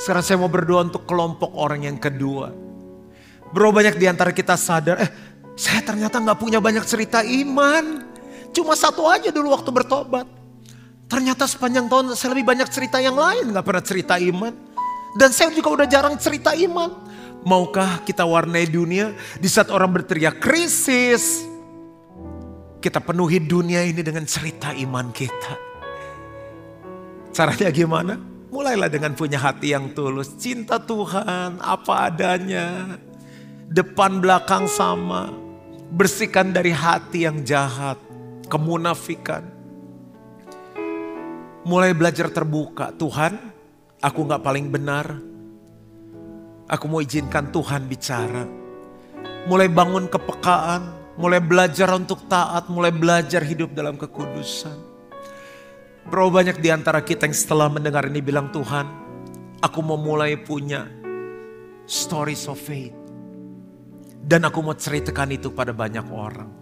Sekarang 0.00 0.24
saya 0.24 0.36
mau 0.40 0.50
berdoa 0.50 0.88
untuk 0.88 1.04
kelompok 1.04 1.52
orang 1.56 1.84
yang 1.86 1.98
kedua. 2.00 2.52
Bro 3.52 3.70
banyak 3.76 4.00
di 4.00 4.08
antara 4.08 4.32
kita 4.32 4.56
sadar, 4.56 4.96
eh 4.96 5.10
saya 5.52 5.84
ternyata 5.84 6.16
nggak 6.16 6.38
punya 6.40 6.58
banyak 6.58 6.84
cerita 6.88 7.20
iman. 7.20 8.08
Cuma 8.56 8.72
satu 8.72 9.04
aja 9.08 9.28
dulu 9.28 9.52
waktu 9.52 9.68
bertobat. 9.68 10.24
Ternyata 11.08 11.44
sepanjang 11.44 11.92
tahun 11.92 12.16
saya 12.16 12.32
lebih 12.32 12.48
banyak 12.48 12.68
cerita 12.72 12.96
yang 12.96 13.16
lain, 13.16 13.52
nggak 13.52 13.64
pernah 13.64 13.84
cerita 13.84 14.16
iman. 14.16 14.52
Dan 15.12 15.28
saya 15.28 15.52
juga 15.52 15.68
udah 15.76 15.86
jarang 15.88 16.16
cerita 16.16 16.56
iman. 16.56 16.88
Maukah 17.44 18.00
kita 18.08 18.24
warnai 18.24 18.64
dunia 18.64 19.12
di 19.36 19.48
saat 19.50 19.68
orang 19.68 19.92
berteriak 19.92 20.40
krisis. 20.40 21.44
Kita 22.80 23.04
penuhi 23.04 23.44
dunia 23.44 23.84
ini 23.84 24.00
dengan 24.00 24.24
cerita 24.24 24.72
iman 24.72 25.12
kita. 25.12 25.52
Caranya 27.36 27.68
gimana? 27.68 28.31
Mulailah 28.52 28.92
dengan 28.92 29.16
punya 29.16 29.40
hati 29.40 29.72
yang 29.72 29.96
tulus. 29.96 30.36
Cinta 30.36 30.76
Tuhan 30.76 31.56
apa 31.56 32.12
adanya. 32.12 33.00
Depan 33.72 34.20
belakang 34.20 34.68
sama. 34.68 35.32
Bersihkan 35.88 36.52
dari 36.52 36.68
hati 36.68 37.24
yang 37.24 37.40
jahat. 37.48 37.96
Kemunafikan. 38.52 39.48
Mulai 41.64 41.96
belajar 41.96 42.28
terbuka. 42.28 42.92
Tuhan 42.92 43.40
aku 44.04 44.20
gak 44.28 44.44
paling 44.44 44.68
benar. 44.68 45.16
Aku 46.68 46.92
mau 46.92 47.00
izinkan 47.00 47.48
Tuhan 47.48 47.88
bicara. 47.88 48.44
Mulai 49.48 49.72
bangun 49.72 50.12
kepekaan. 50.12 51.16
Mulai 51.16 51.40
belajar 51.40 51.88
untuk 51.96 52.28
taat. 52.28 52.68
Mulai 52.68 52.92
belajar 52.92 53.40
hidup 53.40 53.72
dalam 53.72 53.96
kekudusan. 53.96 54.91
Bro 56.12 56.28
banyak 56.28 56.60
di 56.60 56.68
antara 56.68 57.00
kita 57.00 57.24
yang 57.24 57.32
setelah 57.32 57.72
mendengar 57.72 58.04
ini 58.04 58.20
bilang 58.20 58.52
Tuhan, 58.52 58.84
aku 59.64 59.80
mau 59.80 59.96
mulai 59.96 60.36
punya 60.36 60.84
stories 61.88 62.52
of 62.52 62.60
faith. 62.60 62.92
Dan 64.20 64.44
aku 64.44 64.60
mau 64.60 64.76
ceritakan 64.76 65.32
itu 65.32 65.48
pada 65.56 65.72
banyak 65.72 66.04
orang. 66.12 66.52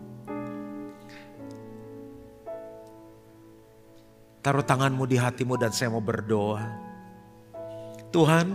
Taruh 4.38 4.62
tanganmu 4.62 5.03
di 5.11 5.18
hatimu 5.18 5.59
dan 5.59 5.74
saya 5.74 5.90
mau 5.90 6.01
berdoa. 6.01 6.70
Tuhan, 8.14 8.46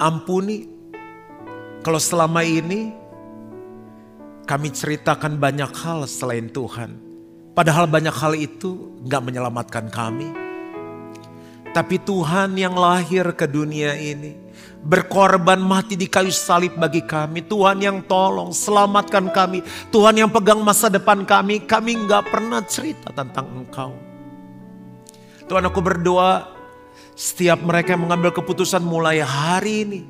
ampuni 0.00 0.64
kalau 1.84 2.00
selama 2.00 2.40
ini 2.40 2.88
kami 4.48 4.72
ceritakan 4.72 5.36
banyak 5.36 5.70
hal 5.76 6.08
selain 6.08 6.48
Tuhan. 6.48 7.05
Padahal 7.56 7.88
banyak 7.88 8.12
hal 8.12 8.36
itu 8.36 9.00
gak 9.08 9.24
menyelamatkan 9.24 9.88
kami. 9.88 10.28
Tapi 11.72 11.96
Tuhan 12.04 12.52
yang 12.52 12.76
lahir 12.76 13.32
ke 13.32 13.48
dunia 13.48 13.96
ini 13.96 14.36
berkorban 14.84 15.56
mati 15.56 15.96
di 15.96 16.04
kayu 16.04 16.28
salib 16.28 16.76
bagi 16.76 17.00
kami. 17.00 17.40
Tuhan 17.48 17.80
yang 17.80 18.04
tolong 18.04 18.52
selamatkan 18.52 19.32
kami. 19.32 19.64
Tuhan 19.88 20.20
yang 20.20 20.28
pegang 20.28 20.60
masa 20.60 20.92
depan 20.92 21.24
kami. 21.24 21.64
Kami 21.64 22.04
nggak 22.04 22.28
pernah 22.28 22.60
cerita 22.60 23.08
tentang 23.16 23.48
Engkau. 23.48 23.96
Tuhan 25.48 25.64
aku 25.64 25.80
berdoa 25.80 26.52
setiap 27.16 27.64
mereka 27.64 27.96
yang 27.96 28.04
mengambil 28.04 28.36
keputusan 28.36 28.84
mulai 28.84 29.24
hari 29.24 29.88
ini. 29.88 30.00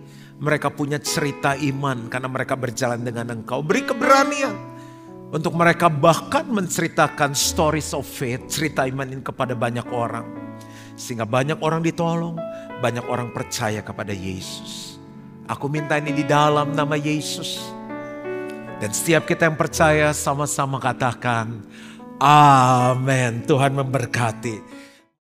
Mereka 0.43 0.75
punya 0.75 0.99
cerita 0.99 1.55
iman 1.55 2.11
karena 2.11 2.27
mereka 2.27 2.59
berjalan 2.59 3.07
dengan 3.07 3.39
Engkau. 3.39 3.63
Beri 3.63 3.87
keberanian 3.87 4.76
untuk 5.35 5.59
mereka 5.59 5.91
bahkan 5.91 6.47
menceritakan 6.47 7.35
stories 7.35 7.91
of 7.91 8.07
faith, 8.07 8.47
cerita 8.47 8.87
iman 8.87 9.11
ini 9.11 9.23
kepada 9.23 9.59
banyak 9.59 9.87
orang. 9.91 10.27
Sehingga 10.95 11.27
banyak 11.27 11.59
orang 11.61 11.83
ditolong, 11.83 12.39
banyak 12.79 13.05
orang 13.11 13.35
percaya 13.35 13.83
kepada 13.83 14.15
Yesus. 14.15 14.97
Aku 15.47 15.67
minta 15.67 15.99
ini 15.99 16.15
di 16.15 16.25
dalam 16.27 16.75
nama 16.75 16.95
Yesus. 16.95 17.59
Dan 18.77 18.91
setiap 18.93 19.25
kita 19.25 19.49
yang 19.49 19.59
percaya 19.59 20.13
sama-sama 20.13 20.77
katakan, 20.79 21.65
Amin. 22.21 23.45
Tuhan 23.45 23.77
memberkati. 23.77 24.76